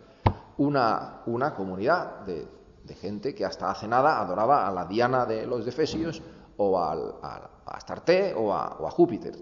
una, 0.57 1.21
una 1.27 1.53
comunidad 1.53 2.25
de, 2.25 2.45
de 2.83 2.95
gente 2.95 3.33
que 3.33 3.45
hasta 3.45 3.71
hace 3.71 3.87
nada 3.87 4.19
adoraba 4.19 4.67
a 4.67 4.71
la 4.71 4.85
Diana 4.85 5.25
de 5.25 5.45
los 5.45 5.65
Efesios 5.65 6.21
o 6.57 6.77
al, 6.77 7.15
a, 7.21 7.49
a 7.65 7.77
Astarte 7.77 8.33
o 8.35 8.53
a, 8.53 8.77
o 8.79 8.87
a 8.87 8.91
Júpiter? 8.91 9.35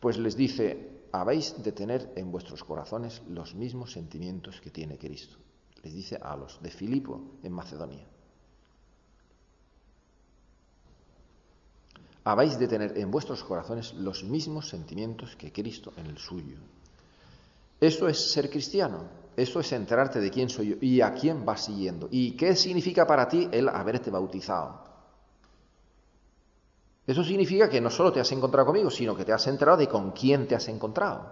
pues 0.00 0.18
les 0.18 0.36
dice, 0.36 1.08
habéis 1.12 1.62
de 1.62 1.72
tener 1.72 2.12
en 2.16 2.30
vuestros 2.30 2.62
corazones 2.62 3.22
los 3.28 3.54
mismos 3.54 3.92
sentimientos 3.92 4.60
que 4.60 4.70
tiene 4.70 4.98
Cristo. 4.98 5.36
Les 5.82 5.94
dice 5.94 6.16
a 6.22 6.36
los 6.36 6.62
de 6.62 6.70
Filipo 6.70 7.38
en 7.42 7.52
Macedonia. 7.52 8.06
Habéis 12.26 12.58
de 12.58 12.66
tener 12.66 12.98
en 12.98 13.08
vuestros 13.08 13.44
corazones 13.44 13.94
los 13.94 14.24
mismos 14.24 14.68
sentimientos 14.68 15.36
que 15.36 15.52
Cristo 15.52 15.92
en 15.96 16.06
el 16.06 16.18
suyo. 16.18 16.56
Eso 17.80 18.08
es 18.08 18.32
ser 18.32 18.50
cristiano, 18.50 19.04
eso 19.36 19.60
es 19.60 19.70
enterarte 19.70 20.18
de 20.18 20.28
quién 20.28 20.48
soy 20.48 20.70
yo 20.70 20.76
y 20.80 21.00
a 21.00 21.14
quién 21.14 21.44
vas 21.44 21.66
siguiendo. 21.66 22.08
¿Y 22.10 22.32
qué 22.32 22.56
significa 22.56 23.06
para 23.06 23.28
ti 23.28 23.48
el 23.52 23.68
haberte 23.68 24.10
bautizado? 24.10 24.80
Eso 27.06 27.22
significa 27.22 27.70
que 27.70 27.80
no 27.80 27.90
solo 27.90 28.12
te 28.12 28.18
has 28.18 28.32
encontrado 28.32 28.66
conmigo, 28.66 28.90
sino 28.90 29.14
que 29.14 29.24
te 29.24 29.32
has 29.32 29.46
enterado 29.46 29.78
de 29.78 29.86
con 29.86 30.10
quién 30.10 30.48
te 30.48 30.56
has 30.56 30.66
encontrado. 30.66 31.30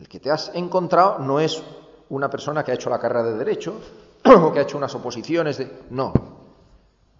El 0.00 0.08
que 0.08 0.18
te 0.18 0.32
has 0.32 0.50
encontrado 0.54 1.20
no 1.20 1.38
es 1.38 1.62
una 2.08 2.28
persona 2.28 2.64
que 2.64 2.72
ha 2.72 2.74
hecho 2.74 2.90
la 2.90 2.98
carrera 2.98 3.30
de 3.30 3.38
derecho 3.38 3.80
o 4.24 4.52
que 4.52 4.58
ha 4.58 4.62
hecho 4.62 4.76
unas 4.76 4.94
oposiciones 4.96 5.58
de... 5.58 5.84
No. 5.90 6.37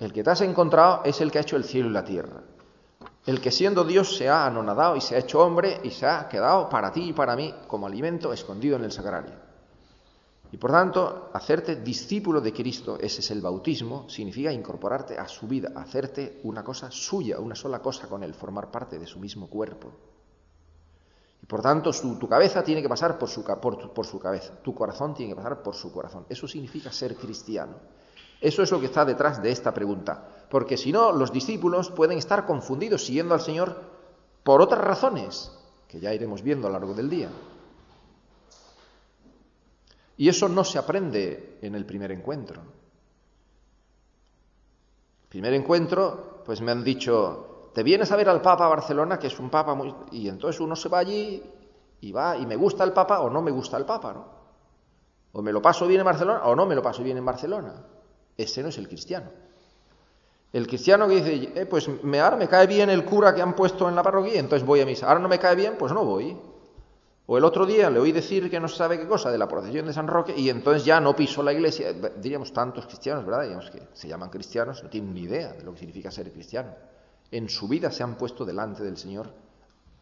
El 0.00 0.12
que 0.12 0.22
te 0.22 0.30
has 0.30 0.40
encontrado 0.42 1.02
es 1.04 1.20
el 1.20 1.30
que 1.30 1.38
ha 1.38 1.42
hecho 1.42 1.56
el 1.56 1.64
cielo 1.64 1.88
y 1.88 1.92
la 1.92 2.04
tierra. 2.04 2.42
El 3.26 3.40
que 3.40 3.50
siendo 3.50 3.84
Dios 3.84 4.16
se 4.16 4.28
ha 4.28 4.46
anonadado 4.46 4.96
y 4.96 5.00
se 5.00 5.16
ha 5.16 5.18
hecho 5.18 5.40
hombre 5.40 5.80
y 5.82 5.90
se 5.90 6.06
ha 6.06 6.28
quedado 6.28 6.68
para 6.68 6.92
ti 6.92 7.08
y 7.08 7.12
para 7.12 7.36
mí 7.36 7.54
como 7.66 7.86
alimento 7.86 8.32
escondido 8.32 8.76
en 8.76 8.84
el 8.84 8.92
sagrario. 8.92 9.34
Y 10.50 10.56
por 10.56 10.70
tanto, 10.70 11.30
hacerte 11.34 11.76
discípulo 11.76 12.40
de 12.40 12.54
Cristo, 12.54 12.96
ese 12.98 13.20
es 13.20 13.30
el 13.30 13.42
bautismo, 13.42 14.08
significa 14.08 14.50
incorporarte 14.50 15.18
a 15.18 15.28
su 15.28 15.46
vida, 15.46 15.72
hacerte 15.74 16.40
una 16.44 16.64
cosa 16.64 16.90
suya, 16.90 17.38
una 17.38 17.54
sola 17.54 17.80
cosa 17.80 18.08
con 18.08 18.22
él, 18.22 18.32
formar 18.32 18.70
parte 18.70 18.98
de 18.98 19.06
su 19.06 19.18
mismo 19.18 19.48
cuerpo. 19.48 19.90
Y 21.42 21.46
por 21.46 21.60
tanto, 21.60 21.90
tu 21.90 22.28
cabeza 22.28 22.64
tiene 22.64 22.80
que 22.80 22.88
pasar 22.88 23.18
por 23.18 23.28
su, 23.28 23.44
por 23.44 24.06
su 24.06 24.18
cabeza, 24.18 24.54
tu 24.62 24.74
corazón 24.74 25.12
tiene 25.12 25.32
que 25.32 25.36
pasar 25.36 25.62
por 25.62 25.74
su 25.74 25.92
corazón. 25.92 26.24
Eso 26.30 26.48
significa 26.48 26.90
ser 26.90 27.14
cristiano. 27.16 27.74
Eso 28.40 28.62
es 28.62 28.70
lo 28.70 28.78
que 28.78 28.86
está 28.86 29.04
detrás 29.04 29.42
de 29.42 29.50
esta 29.50 29.74
pregunta. 29.74 30.28
Porque 30.48 30.76
si 30.76 30.92
no, 30.92 31.12
los 31.12 31.32
discípulos 31.32 31.90
pueden 31.90 32.18
estar 32.18 32.46
confundidos 32.46 33.04
siguiendo 33.04 33.34
al 33.34 33.40
Señor 33.40 33.76
por 34.42 34.62
otras 34.62 34.82
razones, 34.82 35.52
que 35.88 36.00
ya 36.00 36.14
iremos 36.14 36.42
viendo 36.42 36.68
a 36.68 36.70
lo 36.70 36.78
largo 36.78 36.94
del 36.94 37.10
día. 37.10 37.28
Y 40.16 40.28
eso 40.28 40.48
no 40.48 40.64
se 40.64 40.78
aprende 40.78 41.58
en 41.62 41.74
el 41.74 41.84
primer 41.84 42.12
encuentro. 42.12 42.62
Primer 45.28 45.52
encuentro, 45.54 46.42
pues 46.44 46.60
me 46.60 46.72
han 46.72 46.82
dicho, 46.82 47.70
te 47.74 47.82
vienes 47.82 48.10
a 48.10 48.16
ver 48.16 48.28
al 48.28 48.40
Papa 48.40 48.66
a 48.66 48.68
Barcelona, 48.68 49.18
que 49.18 49.26
es 49.26 49.38
un 49.38 49.50
Papa 49.50 49.74
muy... 49.74 49.94
Y 50.10 50.28
entonces 50.28 50.60
uno 50.60 50.74
se 50.74 50.88
va 50.88 50.98
allí 50.98 51.42
y 52.00 52.12
va, 52.12 52.36
y 52.36 52.46
me 52.46 52.56
gusta 52.56 52.84
el 52.84 52.92
Papa 52.92 53.20
o 53.20 53.30
no 53.30 53.42
me 53.42 53.50
gusta 53.50 53.76
el 53.76 53.84
Papa, 53.84 54.12
¿no? 54.12 54.38
O 55.32 55.42
me 55.42 55.52
lo 55.52 55.60
paso 55.60 55.86
bien 55.86 56.00
en 56.00 56.06
Barcelona 56.06 56.44
o 56.44 56.56
no 56.56 56.64
me 56.66 56.74
lo 56.74 56.82
paso 56.82 57.02
bien 57.02 57.18
en 57.18 57.24
Barcelona. 57.24 57.74
Ese 58.38 58.62
no 58.62 58.68
es 58.68 58.78
el 58.78 58.88
cristiano. 58.88 59.30
El 60.52 60.66
cristiano 60.66 61.06
que 61.06 61.16
dice, 61.16 61.60
eh, 61.60 61.66
pues 61.66 61.88
me, 62.02 62.20
ahora 62.20 62.36
me 62.36 62.48
cae 62.48 62.66
bien 62.66 62.88
el 62.88 63.04
cura 63.04 63.34
que 63.34 63.42
han 63.42 63.54
puesto 63.54 63.88
en 63.88 63.94
la 63.94 64.02
parroquia, 64.02 64.38
entonces 64.38 64.66
voy 64.66 64.80
a 64.80 64.86
misa. 64.86 65.06
Ahora 65.08 65.20
no 65.20 65.28
me 65.28 65.38
cae 65.38 65.54
bien, 65.56 65.74
pues 65.76 65.92
no 65.92 66.04
voy. 66.04 66.38
O 67.26 67.36
el 67.36 67.44
otro 67.44 67.66
día 67.66 67.90
le 67.90 67.98
oí 67.98 68.12
decir 68.12 68.48
que 68.48 68.58
no 68.58 68.68
sabe 68.68 68.98
qué 68.98 69.06
cosa 69.06 69.30
de 69.30 69.36
la 69.36 69.46
procesión 69.46 69.84
de 69.84 69.92
San 69.92 70.06
Roque 70.06 70.32
y 70.34 70.48
entonces 70.48 70.86
ya 70.86 70.98
no 70.98 71.14
piso 71.14 71.42
la 71.42 71.52
iglesia. 71.52 71.92
Diríamos 71.92 72.54
tantos 72.54 72.86
cristianos, 72.86 73.26
¿verdad? 73.26 73.42
Diríamos 73.42 73.70
que 73.70 73.82
se 73.92 74.08
llaman 74.08 74.30
cristianos, 74.30 74.82
no 74.82 74.88
tienen 74.88 75.12
ni 75.12 75.22
idea 75.22 75.52
de 75.52 75.62
lo 75.62 75.72
que 75.72 75.80
significa 75.80 76.10
ser 76.10 76.32
cristiano. 76.32 76.70
En 77.30 77.50
su 77.50 77.68
vida 77.68 77.90
se 77.90 78.02
han 78.02 78.16
puesto 78.16 78.46
delante 78.46 78.82
del 78.82 78.96
Señor 78.96 79.30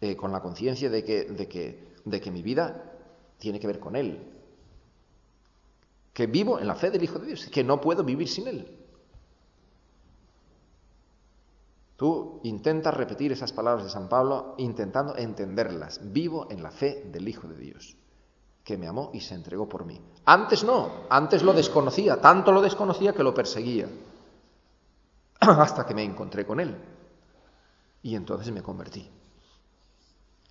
eh, 0.01 0.15
con 0.15 0.31
la 0.31 0.41
conciencia 0.41 0.89
de 0.89 1.03
que, 1.03 1.25
de, 1.25 1.49
que, 1.49 1.95
de 2.05 2.21
que 2.21 2.31
mi 2.31 2.43
vida 2.43 2.93
tiene 3.39 3.59
que 3.59 3.67
ver 3.67 3.81
con 3.81 3.97
Él. 3.97 4.36
Que 6.17 6.27
vivo 6.27 6.59
en 6.59 6.67
la 6.67 6.75
fe 6.75 6.91
del 6.91 7.05
Hijo 7.05 7.19
de 7.19 7.27
Dios, 7.27 7.45
que 7.53 7.63
no 7.63 7.79
puedo 7.79 8.03
vivir 8.03 8.27
sin 8.27 8.49
Él. 8.49 8.67
Tú 11.95 12.41
intentas 12.43 12.95
repetir 12.95 13.33
esas 13.33 13.53
palabras 13.53 13.85
de 13.85 13.91
San 13.91 14.09
Pablo 14.09 14.55
intentando 14.57 15.15
entenderlas. 15.15 16.01
Vivo 16.03 16.47
en 16.51 16.63
la 16.63 16.71
fe 16.71 17.07
del 17.13 17.29
Hijo 17.29 17.49
de 17.49 17.59
Dios, 17.59 17.99
que 18.65 18.79
me 18.79 18.89
amó 18.89 19.11
y 19.13 19.21
se 19.21 19.35
entregó 19.35 19.69
por 19.69 19.85
mí. 19.85 20.01
Antes 20.25 20.65
no, 20.65 20.91
antes 21.11 21.43
lo 21.43 21.53
desconocía, 21.53 22.19
tanto 22.19 22.51
lo 22.51 22.63
desconocía 22.63 23.13
que 23.13 23.23
lo 23.23 23.35
perseguía, 23.35 23.87
hasta 25.41 25.85
que 25.85 25.93
me 25.93 26.03
encontré 26.03 26.47
con 26.47 26.61
Él. 26.61 26.75
Y 28.03 28.17
entonces 28.17 28.51
me 28.55 28.63
convertí. 28.63 29.07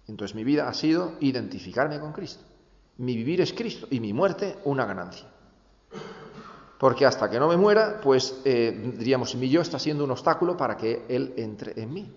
Entonces 0.05 0.35
mi 0.35 0.43
vida 0.43 0.69
ha 0.69 0.73
sido 0.75 1.13
identificarme 1.21 1.99
con 1.99 2.13
Cristo. 2.13 2.43
Mi 2.97 3.15
vivir 3.15 3.41
es 3.41 3.51
Cristo 3.51 3.87
y 3.89 3.99
mi 3.99 4.13
muerte 4.13 4.59
una 4.63 4.85
ganancia. 4.85 5.33
Porque 6.77 7.05
hasta 7.05 7.29
que 7.29 7.39
no 7.39 7.47
me 7.47 7.57
muera, 7.57 7.99
pues 8.01 8.41
eh, 8.43 8.93
diríamos, 8.97 9.35
mi 9.35 9.49
yo 9.49 9.61
está 9.61 9.79
siendo 9.79 10.03
un 10.03 10.11
obstáculo 10.11 10.57
para 10.57 10.75
que 10.75 11.05
Él 11.07 11.33
entre 11.37 11.81
en 11.81 11.93
mí. 11.93 12.13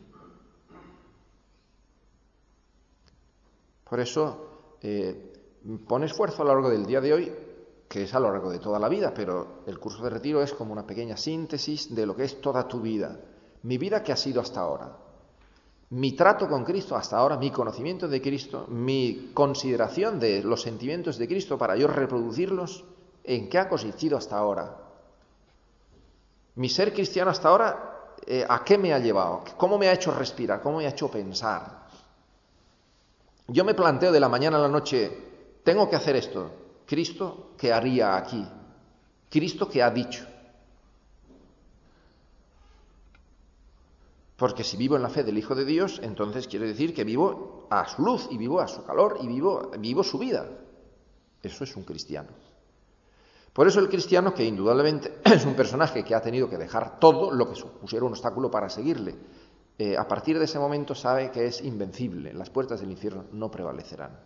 Por 3.89 4.01
eso 4.01 4.77
eh, 4.83 5.33
pone 5.87 6.07
esfuerzo 6.07 6.43
a 6.43 6.45
lo 6.45 6.55
largo 6.55 6.71
del 6.71 6.87
día 6.87 7.01
de 7.01 7.13
hoy, 7.13 7.33
que 7.89 8.03
es 8.03 8.15
a 8.15 8.21
lo 8.21 8.31
largo 8.31 8.51
de 8.51 8.59
toda 8.59 8.79
la 8.79 8.89
vida, 8.89 9.15
pero 9.15 9.63
el 9.67 9.79
curso 9.79 10.03
de 10.03 10.11
retiro 10.11 10.43
es 10.43 10.53
como 10.53 10.73
una 10.73 10.87
pequeña 10.87 11.17
síntesis 11.17 11.95
de 11.95 12.05
lo 12.05 12.15
que 12.15 12.25
es 12.25 12.41
toda 12.41 12.69
tu 12.69 12.81
vida. 12.81 13.19
Mi 13.63 13.79
vida 13.79 14.03
que 14.03 14.13
ha 14.13 14.17
sido 14.17 14.41
hasta 14.41 14.61
ahora. 14.61 14.97
Mi 15.91 16.13
trato 16.13 16.49
con 16.49 16.65
Cristo 16.65 16.97
hasta 16.97 17.17
ahora, 17.17 17.39
mi 17.39 17.51
conocimiento 17.51 18.09
de 18.09 18.21
Cristo, 18.21 18.67
mi 18.69 19.31
consideración 19.33 20.21
de 20.21 20.43
los 20.43 20.61
sentimientos 20.61 21.17
de 21.17 21.27
Cristo 21.27 21.57
para 21.57 21.77
yo 21.77 21.87
reproducirlos 21.87 22.85
¿En 23.29 23.47
qué 23.47 23.59
ha 23.59 23.69
consistido 23.69 24.17
hasta 24.17 24.39
ahora? 24.39 24.75
Mi 26.55 26.71
ser 26.71 26.95
cristiano 26.95 27.31
hasta 27.31 27.49
ahora, 27.51 28.15
eh, 28.27 28.47
¿a 28.49 28.65
qué 28.65 28.79
me 28.79 28.95
ha 28.95 28.99
llevado? 28.99 29.45
¿Cómo 29.59 29.77
me 29.77 29.87
ha 29.87 29.93
hecho 29.93 30.13
respirar? 30.13 30.63
¿Cómo 30.63 30.79
me 30.79 30.87
ha 30.87 30.89
hecho 30.89 31.11
pensar? 31.11 31.89
Yo 33.47 33.65
me 33.67 33.75
planteo 33.75 34.13
de 34.13 34.19
la 34.19 34.31
mañana 34.31 34.57
a 34.57 34.61
la 34.61 34.69
noche, 34.69 35.61
tengo 35.63 35.91
que 35.91 35.97
hacer 35.97 36.17
esto. 36.17 36.51
Cristo, 36.87 37.51
¿qué 37.59 37.71
haría 37.71 38.17
aquí? 38.17 38.43
Cristo, 39.29 39.69
¿qué 39.69 39.83
ha 39.83 39.91
dicho? 39.91 40.25
Porque 44.39 44.65
si 44.65 44.79
vivo 44.79 44.97
en 44.97 45.03
la 45.03 45.11
fe 45.11 45.23
del 45.23 45.37
Hijo 45.37 45.55
de 45.55 45.67
Dios, 45.67 46.01
entonces 46.03 46.49
quiere 46.49 46.67
decir 46.67 46.95
que 46.95 47.05
vivo 47.05 47.67
a 47.69 47.87
su 47.87 48.01
luz 48.01 48.27
y 48.31 48.39
vivo 48.39 48.59
a 48.59 48.69
su 48.69 48.83
calor 48.85 49.19
y 49.21 49.29
vivo, 49.29 49.71
vivo 49.79 50.03
su 50.03 50.17
vida. 50.17 50.49
Eso 51.43 51.65
es 51.65 51.77
un 51.77 51.83
cristiano. 51.83 52.48
Por 53.59 53.67
eso 53.67 53.81
el 53.81 53.89
cristiano, 53.89 54.33
que 54.33 54.45
indudablemente 54.45 55.19
es 55.25 55.45
un 55.45 55.57
personaje 55.57 56.05
que 56.05 56.15
ha 56.15 56.23
tenido 56.23 56.49
que 56.49 56.57
dejar 56.57 57.01
todo 57.01 57.33
lo 57.33 57.49
que 57.49 57.57
supusiera 57.57 58.07
un 58.07 58.13
obstáculo 58.13 58.53
para 58.53 58.71
seguirle, 58.71 59.17
eh, 59.77 59.97
a 59.97 60.07
partir 60.07 60.39
de 60.39 60.45
ese 60.45 60.61
momento 60.61 60.95
sabe 60.95 61.33
que 61.33 61.45
es 61.45 61.61
invencible, 61.63 62.33
las 62.33 62.51
puertas 62.51 62.79
del 62.79 62.93
infierno 62.93 63.25
no 63.33 63.51
prevalecerán. 63.51 64.17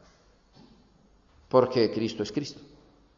Porque 1.49 1.91
Cristo 1.91 2.23
es 2.23 2.31
Cristo 2.31 2.61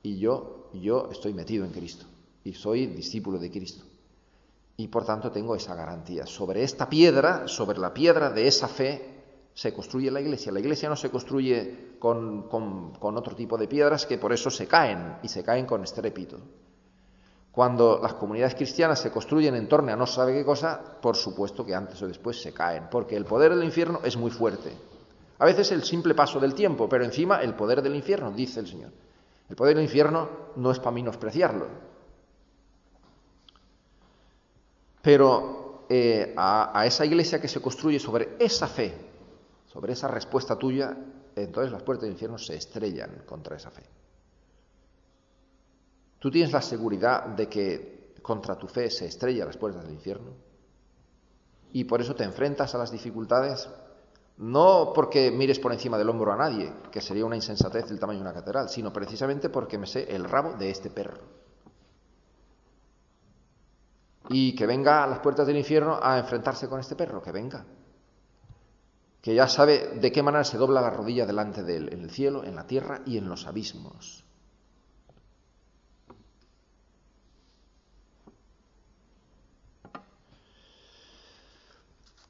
y 0.04 0.20
yo, 0.20 0.70
yo 0.74 1.08
estoy 1.10 1.34
metido 1.34 1.64
en 1.64 1.72
Cristo 1.72 2.06
y 2.44 2.52
soy 2.52 2.86
discípulo 2.86 3.40
de 3.40 3.50
Cristo. 3.50 3.84
Y 4.76 4.86
por 4.86 5.04
tanto 5.04 5.32
tengo 5.32 5.56
esa 5.56 5.74
garantía. 5.74 6.26
Sobre 6.26 6.62
esta 6.62 6.88
piedra, 6.88 7.48
sobre 7.48 7.80
la 7.80 7.92
piedra 7.92 8.30
de 8.30 8.46
esa 8.46 8.68
fe, 8.68 9.13
se 9.54 9.72
construye 9.72 10.10
la 10.10 10.20
iglesia. 10.20 10.50
La 10.50 10.58
iglesia 10.58 10.88
no 10.88 10.96
se 10.96 11.10
construye 11.10 11.96
con, 12.00 12.48
otro 13.00 13.36
tipo 13.36 13.56
de 13.56 13.68
piedras 13.68 14.04
que 14.04 14.18
por 14.18 14.32
eso 14.32 14.50
se 14.50 14.66
caen 14.66 15.18
y 15.22 15.28
se 15.28 15.44
caen 15.44 15.64
con 15.64 15.84
estrépito. 15.84 16.38
Cuando 17.52 18.00
las 18.02 18.14
comunidades 18.14 18.56
cristianas 18.56 19.00
se 19.00 19.12
construyen 19.12 19.54
en 19.54 19.68
torno 19.68 19.92
a 19.92 19.96
no 19.96 20.08
sabe 20.08 20.32
qué 20.32 20.44
cosa, 20.44 20.98
por 21.00 21.14
supuesto 21.14 21.64
que 21.64 21.72
antes 21.72 22.02
o 22.02 22.08
después 22.08 22.42
se 22.42 22.52
caen, 22.52 22.88
porque 22.90 23.16
el 23.16 23.24
poder 23.24 23.54
del 23.54 23.62
infierno 23.62 24.00
es 24.02 24.16
muy 24.16 24.32
fuerte. 24.32 24.72
A 25.38 25.44
veces 25.44 25.70
el 25.70 25.84
simple 25.84 26.14
paso 26.14 26.40
del 26.40 26.54
tiempo, 26.54 26.88
pero 26.88 27.04
encima 27.04 27.40
el 27.40 27.54
poder 27.54 27.80
del 27.80 27.94
infierno, 27.94 28.32
dice 28.32 28.58
el 28.58 28.66
Señor. 28.66 28.90
El 29.48 29.54
poder 29.54 29.76
del 29.76 29.84
infierno 29.84 30.28
no 30.56 30.72
es 30.72 30.80
para 30.80 30.90
menospreciarlo. 30.90 31.68
Pero 35.00 35.84
eh, 35.88 36.34
a 36.36 36.84
esa 36.86 37.04
iglesia 37.04 37.40
que 37.40 37.46
se 37.46 37.60
construye 37.60 38.00
sobre 38.00 38.36
esa 38.40 38.66
fe, 38.66 39.03
sobre 39.74 39.92
esa 39.92 40.06
respuesta 40.06 40.56
tuya, 40.56 40.96
entonces 41.34 41.72
las 41.72 41.82
puertas 41.82 42.04
del 42.04 42.12
infierno 42.12 42.38
se 42.38 42.54
estrellan 42.54 43.24
contra 43.26 43.56
esa 43.56 43.72
fe. 43.72 43.82
¿Tú 46.20 46.30
tienes 46.30 46.52
la 46.52 46.62
seguridad 46.62 47.26
de 47.26 47.48
que 47.48 48.14
contra 48.22 48.56
tu 48.56 48.68
fe 48.68 48.88
se 48.88 49.06
estrellan 49.06 49.48
las 49.48 49.56
puertas 49.56 49.82
del 49.82 49.92
infierno? 49.92 50.30
Y 51.72 51.84
por 51.84 52.00
eso 52.00 52.14
te 52.14 52.22
enfrentas 52.22 52.72
a 52.76 52.78
las 52.78 52.92
dificultades, 52.92 53.68
no 54.36 54.92
porque 54.94 55.32
mires 55.32 55.58
por 55.58 55.72
encima 55.72 55.98
del 55.98 56.08
hombro 56.08 56.32
a 56.32 56.36
nadie, 56.36 56.72
que 56.92 57.00
sería 57.00 57.26
una 57.26 57.34
insensatez 57.34 57.88
del 57.88 57.98
tamaño 57.98 58.20
de 58.20 58.26
una 58.26 58.32
catedral, 58.32 58.68
sino 58.68 58.92
precisamente 58.92 59.48
porque 59.48 59.76
me 59.76 59.88
sé 59.88 60.04
el 60.14 60.22
rabo 60.22 60.52
de 60.52 60.70
este 60.70 60.88
perro. 60.88 61.18
Y 64.28 64.54
que 64.54 64.66
venga 64.66 65.02
a 65.02 65.08
las 65.08 65.18
puertas 65.18 65.48
del 65.48 65.56
infierno 65.56 65.98
a 66.00 66.16
enfrentarse 66.16 66.68
con 66.68 66.78
este 66.78 66.94
perro, 66.94 67.20
que 67.20 67.32
venga 67.32 67.66
que 69.24 69.34
ya 69.34 69.48
sabe 69.48 69.96
de 70.02 70.12
qué 70.12 70.22
manera 70.22 70.44
se 70.44 70.58
dobla 70.58 70.82
la 70.82 70.90
rodilla 70.90 71.24
delante 71.24 71.62
de 71.62 71.78
él, 71.78 71.88
en 71.94 72.02
el 72.02 72.10
cielo, 72.10 72.44
en 72.44 72.54
la 72.54 72.66
tierra 72.66 73.00
y 73.06 73.16
en 73.16 73.26
los 73.26 73.46
abismos. 73.46 74.22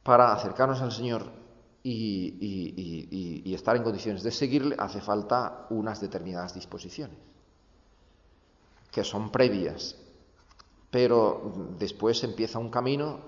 Para 0.05 0.33
acercarnos 0.35 0.81
al 0.83 0.93
Señor 0.93 1.33
y, 1.83 3.43
y, 3.45 3.53
estar 3.53 3.75
en 3.75 3.83
condiciones 3.83 4.23
de 4.23 4.31
seguirle, 4.31 4.77
hace 4.79 5.01
falta 5.01 5.67
unas 5.71 6.01
determinadas 6.01 6.55
disposiciones, 6.55 7.19
que 8.93 9.03
son 9.03 9.33
previas, 9.33 9.97
pero 10.93 11.75
después 11.77 12.23
empieza 12.23 12.61
un 12.61 12.71
camino 12.71 13.19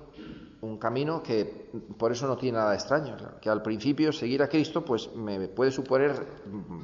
un 0.67 0.79
camino 0.79 1.23
que 1.23 1.71
por 1.97 2.13
eso 2.13 2.27
no 2.27 2.37
tiene 2.37 2.59
nada 2.59 2.71
de 2.71 2.77
extraño, 2.77 3.17
que 3.41 3.49
al 3.49 3.63
principio 3.63 4.13
seguir 4.13 4.43
a 4.43 4.49
Cristo 4.49 4.85
pues 4.85 5.15
me 5.15 5.49
puede 5.49 5.71
suponer 5.71 6.13
mm, 6.13 6.81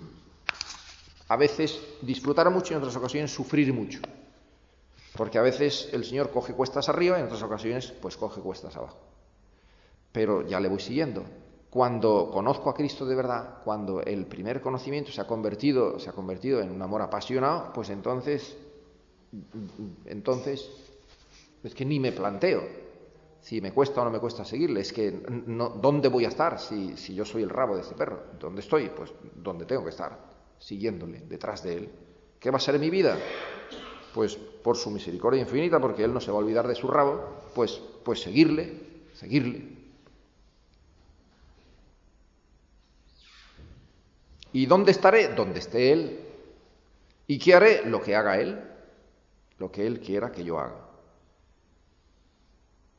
a 1.29 1.37
veces 1.37 1.81
disfrutar 2.03 2.49
mucho 2.51 2.73
y 2.73 2.77
en 2.77 2.83
otras 2.83 2.97
ocasiones 2.97 3.33
sufrir 3.33 3.73
mucho. 3.73 4.01
Porque 5.17 5.39
a 5.39 5.43
veces 5.43 5.91
el 5.93 6.05
Señor 6.05 6.31
coge 6.31 6.55
cuestas 6.55 6.89
arriba 6.89 7.19
y 7.19 7.21
en 7.21 7.27
otras 7.27 7.43
ocasiones 7.43 7.93
pues 8.01 8.17
coge 8.17 8.41
cuestas 8.41 8.77
abajo. 8.77 8.99
Pero 10.11 10.47
ya 10.47 10.61
le 10.61 10.69
voy 10.69 10.81
siguiendo. 10.81 11.25
Cuando 11.69 12.31
conozco 12.31 12.71
a 12.71 12.75
Cristo 12.75 13.05
de 13.07 13.15
verdad, 13.15 13.61
cuando 13.65 14.03
el 14.03 14.27
primer 14.27 14.61
conocimiento 14.61 15.11
se 15.11 15.21
ha 15.21 15.27
convertido, 15.27 15.99
se 15.99 16.11
ha 16.11 16.13
convertido 16.13 16.61
en 16.61 16.71
un 16.71 16.81
amor 16.83 17.03
apasionado, 17.03 17.73
pues 17.73 17.91
entonces 17.91 18.57
entonces 20.05 20.71
es 21.65 21.75
que 21.75 21.87
ni 21.87 21.99
me 21.99 22.13
planteo 22.13 22.82
si 23.43 23.61
me 23.61 23.73
cuesta 23.73 24.01
o 24.01 24.05
no 24.05 24.11
me 24.11 24.21
cuesta 24.21 24.45
seguirle, 24.45 24.81
es 24.81 24.93
que 24.93 25.11
no, 25.29 25.71
¿dónde 25.71 26.09
voy 26.09 26.25
a 26.25 26.29
estar 26.29 26.61
si, 26.61 26.95
yo 27.13 27.25
soy 27.25 27.43
el 27.43 27.51
rabo 27.51 27.75
de 27.75 27.83
ese 27.83 27.95
perro? 27.95 28.23
¿Dónde 28.39 28.61
estoy? 28.61 28.89
Pues 28.89 29.13
donde 29.35 29.67
tengo 29.67 29.83
que 29.83 29.91
estar, 29.91 30.17
siguiéndole, 30.59 31.23
detrás 31.29 31.63
de 31.65 31.77
él. 31.77 31.91
¿Qué 32.39 32.53
va 32.53 32.59
a 32.59 32.61
ser 32.61 32.79
mi 32.79 32.89
vida? 32.89 33.19
Pues 34.15 34.37
por 34.37 34.77
su 34.77 34.91
misericordia 34.91 35.41
infinita, 35.41 35.81
porque 35.81 36.05
él 36.05 36.15
no 36.15 36.21
se 36.21 36.31
va 36.31 36.37
a 36.37 36.41
olvidar 36.41 36.69
de 36.69 36.77
su 36.77 36.87
rabo, 36.87 37.43
pues, 37.53 37.83
pues 38.05 38.21
seguirle, 38.21 38.81
seguirle. 39.15 39.73
¿Y 44.53 44.67
dónde 44.67 44.93
estaré? 44.93 45.35
Donde 45.35 45.59
esté 45.59 45.93
él. 45.93 46.21
¿Y 47.27 47.41
qué 47.41 47.55
haré? 47.55 47.87
Lo 47.87 48.01
que 48.01 48.15
haga 48.15 48.39
él, 48.39 48.61
lo 49.59 49.73
que 49.73 49.85
él 49.85 49.99
quiera 49.99 50.31
que 50.31 50.45
yo 50.45 50.61
haga. 50.61 50.82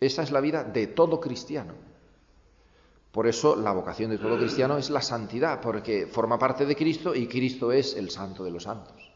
Esa 0.06 0.24
es 0.24 0.32
la 0.32 0.42
vida 0.42 0.64
de 0.64 0.88
todo 0.88 1.20
cristiano. 1.20 1.74
Por 3.12 3.28
eso 3.28 3.56
la 3.56 3.72
vocación 3.72 4.10
de 4.10 4.18
todo 4.18 4.38
cristiano 4.38 4.78
es 4.78 4.90
la 4.90 5.02
santidad, 5.02 5.62
porque 5.62 6.08
forma 6.08 6.40
parte 6.40 6.66
de 6.66 6.76
Cristo 6.76 7.14
y 7.14 7.28
Cristo 7.28 7.72
es 7.72 7.96
el 7.96 8.10
santo 8.10 8.44
de 8.44 8.52
los 8.52 8.64
santos. 8.64 9.12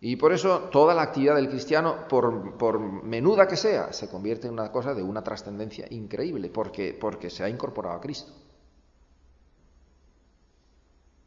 Y 0.00 0.16
por 0.16 0.32
eso 0.32 0.68
toda 0.70 0.94
la 0.94 1.02
actividad 1.02 1.34
del 1.34 1.48
cristiano, 1.48 2.06
por, 2.08 2.56
por, 2.56 2.78
menuda 2.78 3.48
que 3.48 3.56
sea, 3.56 3.92
se 3.92 4.08
convierte 4.08 4.46
en 4.46 4.52
una 4.52 4.70
cosa 4.70 4.94
de 4.94 5.02
una 5.02 5.24
trascendencia 5.24 5.86
increíble, 5.90 6.48
porque, 6.50 6.96
porque 6.98 7.30
se 7.30 7.42
ha 7.42 7.48
incorporado 7.48 7.96
a 7.96 8.00
Cristo. 8.00 8.32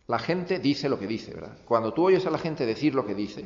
La 0.07 0.19
gente 0.19 0.59
dice 0.59 0.87
lo 0.87 0.97
que 0.97 1.07
dice, 1.07 1.33
¿verdad? 1.33 1.57
Cuando 1.65 1.93
tú 1.93 2.05
oyes 2.05 2.25
a 2.25 2.31
la 2.31 2.37
gente 2.37 2.65
decir 2.65 2.95
lo 2.95 3.05
que 3.05 3.15
dice, 3.15 3.45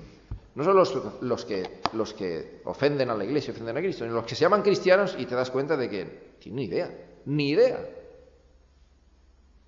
no 0.54 0.64
son 0.64 0.76
los, 0.76 1.22
los, 1.22 1.46
que, 1.46 1.82
los 1.94 2.14
que 2.14 2.62
ofenden 2.66 3.10
a 3.10 3.16
la 3.16 3.24
iglesia, 3.24 3.54
ofenden 3.54 3.78
a 3.78 3.80
Cristo, 3.80 4.04
sino 4.04 4.16
los 4.16 4.26
que 4.26 4.36
se 4.36 4.42
llaman 4.42 4.62
cristianos 4.62 5.16
y 5.18 5.26
te 5.26 5.36
das 5.36 5.50
cuenta 5.50 5.78
de 5.78 5.90
que 5.90 6.06
tienen 6.40 6.58
ni 6.58 6.64
idea, 6.66 6.98
ni 7.26 7.50
idea, 7.50 7.90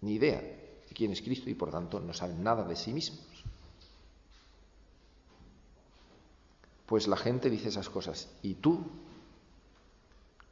ni 0.01 0.15
idea 0.15 0.41
de 0.41 0.93
quién 0.93 1.11
es 1.11 1.21
Cristo 1.21 1.49
y 1.49 1.53
por 1.53 1.71
tanto 1.71 1.99
no 2.01 2.13
saben 2.13 2.43
nada 2.43 2.63
de 2.65 2.75
sí 2.75 2.91
mismos. 2.91 3.25
Pues 6.85 7.07
la 7.07 7.15
gente 7.15 7.49
dice 7.49 7.69
esas 7.69 7.89
cosas. 7.89 8.29
¿Y 8.41 8.55
tú? 8.55 8.85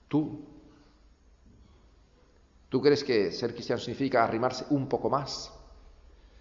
¿Tú? 0.08 0.46
¿Tú 2.70 2.82
crees 2.82 3.04
que 3.04 3.34
ser 3.34 3.54
cristiano 3.54 3.82
significa 3.82 4.24
arrimarse 4.24 4.65
un 4.70 4.88
poco 4.88 5.10
más? 5.10 5.52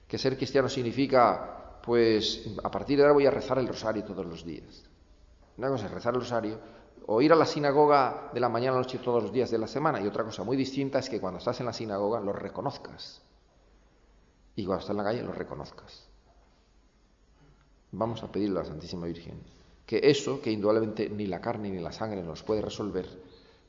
¿Que 0.07 0.17
ser 0.17 0.37
cristiano 0.37 0.69
significa 0.69 1.70
pues 1.91 2.47
a 2.63 2.71
partir 2.71 2.99
de 2.99 3.03
ahora 3.03 3.15
voy 3.15 3.27
a 3.27 3.33
rezar 3.33 3.59
el 3.59 3.67
rosario 3.67 4.05
todos 4.05 4.25
los 4.25 4.45
días. 4.45 4.85
Una 5.59 5.71
cosa 5.71 5.87
es 5.87 5.91
rezar 5.91 6.15
el 6.15 6.21
rosario 6.21 6.57
o 7.07 7.21
ir 7.21 7.33
a 7.33 7.35
la 7.35 7.45
sinagoga 7.45 8.31
de 8.33 8.39
la 8.39 8.49
mañana 8.49 8.75
a 8.75 8.75
la 8.77 8.83
noche 8.83 8.99
todos 8.99 9.25
los 9.25 9.33
días 9.33 9.51
de 9.51 9.59
la 9.59 9.67
semana 9.67 10.01
y 10.01 10.07
otra 10.07 10.23
cosa 10.23 10.45
muy 10.45 10.57
distinta 10.57 11.01
es 11.01 11.11
que 11.11 11.21
cuando 11.21 11.39
estás 11.39 11.59
en 11.59 11.67
la 11.67 11.73
sinagoga 11.73 12.21
lo 12.21 12.33
reconozcas 12.33 13.23
y 14.55 14.65
cuando 14.65 14.83
estás 14.83 14.93
en 14.93 14.99
la 14.99 15.03
calle 15.03 15.23
lo 15.25 15.33
reconozcas. 15.33 16.07
Vamos 17.91 18.23
a 18.23 18.31
pedirle 18.31 18.61
a 18.61 18.63
la 18.63 18.69
Santísima 18.69 19.07
Virgen 19.07 19.43
que 19.85 19.99
eso, 20.05 20.41
que 20.41 20.53
indudablemente 20.53 21.11
ni 21.11 21.27
la 21.27 21.41
carne 21.41 21.71
ni 21.71 21.81
la 21.81 21.91
sangre 21.91 22.23
nos 22.23 22.45
puede 22.45 22.63
resolver, 22.63 23.09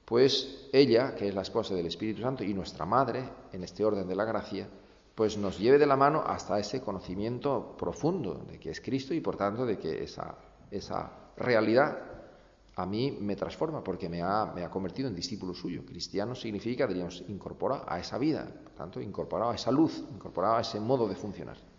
pues 0.05 0.69
ella, 0.71 1.15
que 1.15 1.27
es 1.27 1.33
la 1.33 1.41
esposa 1.41 1.73
del 1.73 1.87
Espíritu 1.87 2.21
Santo 2.21 2.43
y 2.43 2.53
nuestra 2.53 2.85
madre, 2.85 3.27
en 3.51 3.63
este 3.63 3.83
orden 3.83 4.07
de 4.07 4.15
la 4.15 4.25
gracia, 4.25 4.67
pues 5.21 5.37
nos 5.37 5.59
lleve 5.59 5.77
de 5.77 5.85
la 5.85 5.95
mano 5.95 6.23
hasta 6.25 6.57
ese 6.57 6.81
conocimiento 6.81 7.77
profundo 7.77 8.43
de 8.49 8.59
que 8.59 8.71
es 8.71 8.81
Cristo 8.81 9.13
y 9.13 9.21
por 9.21 9.37
tanto 9.37 9.67
de 9.67 9.77
que 9.77 10.03
esa, 10.03 10.35
esa 10.71 11.11
realidad 11.37 11.95
a 12.75 12.87
mí 12.87 13.19
me 13.21 13.35
transforma 13.35 13.83
porque 13.83 14.09
me 14.09 14.23
ha, 14.23 14.47
me 14.47 14.63
ha 14.63 14.71
convertido 14.71 15.07
en 15.07 15.13
discípulo 15.13 15.53
suyo. 15.53 15.85
Cristiano 15.85 16.33
significa, 16.33 16.87
diríamos, 16.87 17.23
incorpora 17.27 17.83
a 17.87 17.99
esa 17.99 18.17
vida, 18.17 18.47
por 18.63 18.73
tanto, 18.73 18.99
incorporado 18.99 19.51
a 19.51 19.53
esa 19.53 19.69
luz, 19.69 20.03
incorporado 20.11 20.55
a 20.55 20.61
ese 20.61 20.79
modo 20.79 21.07
de 21.07 21.15
funcionar. 21.15 21.70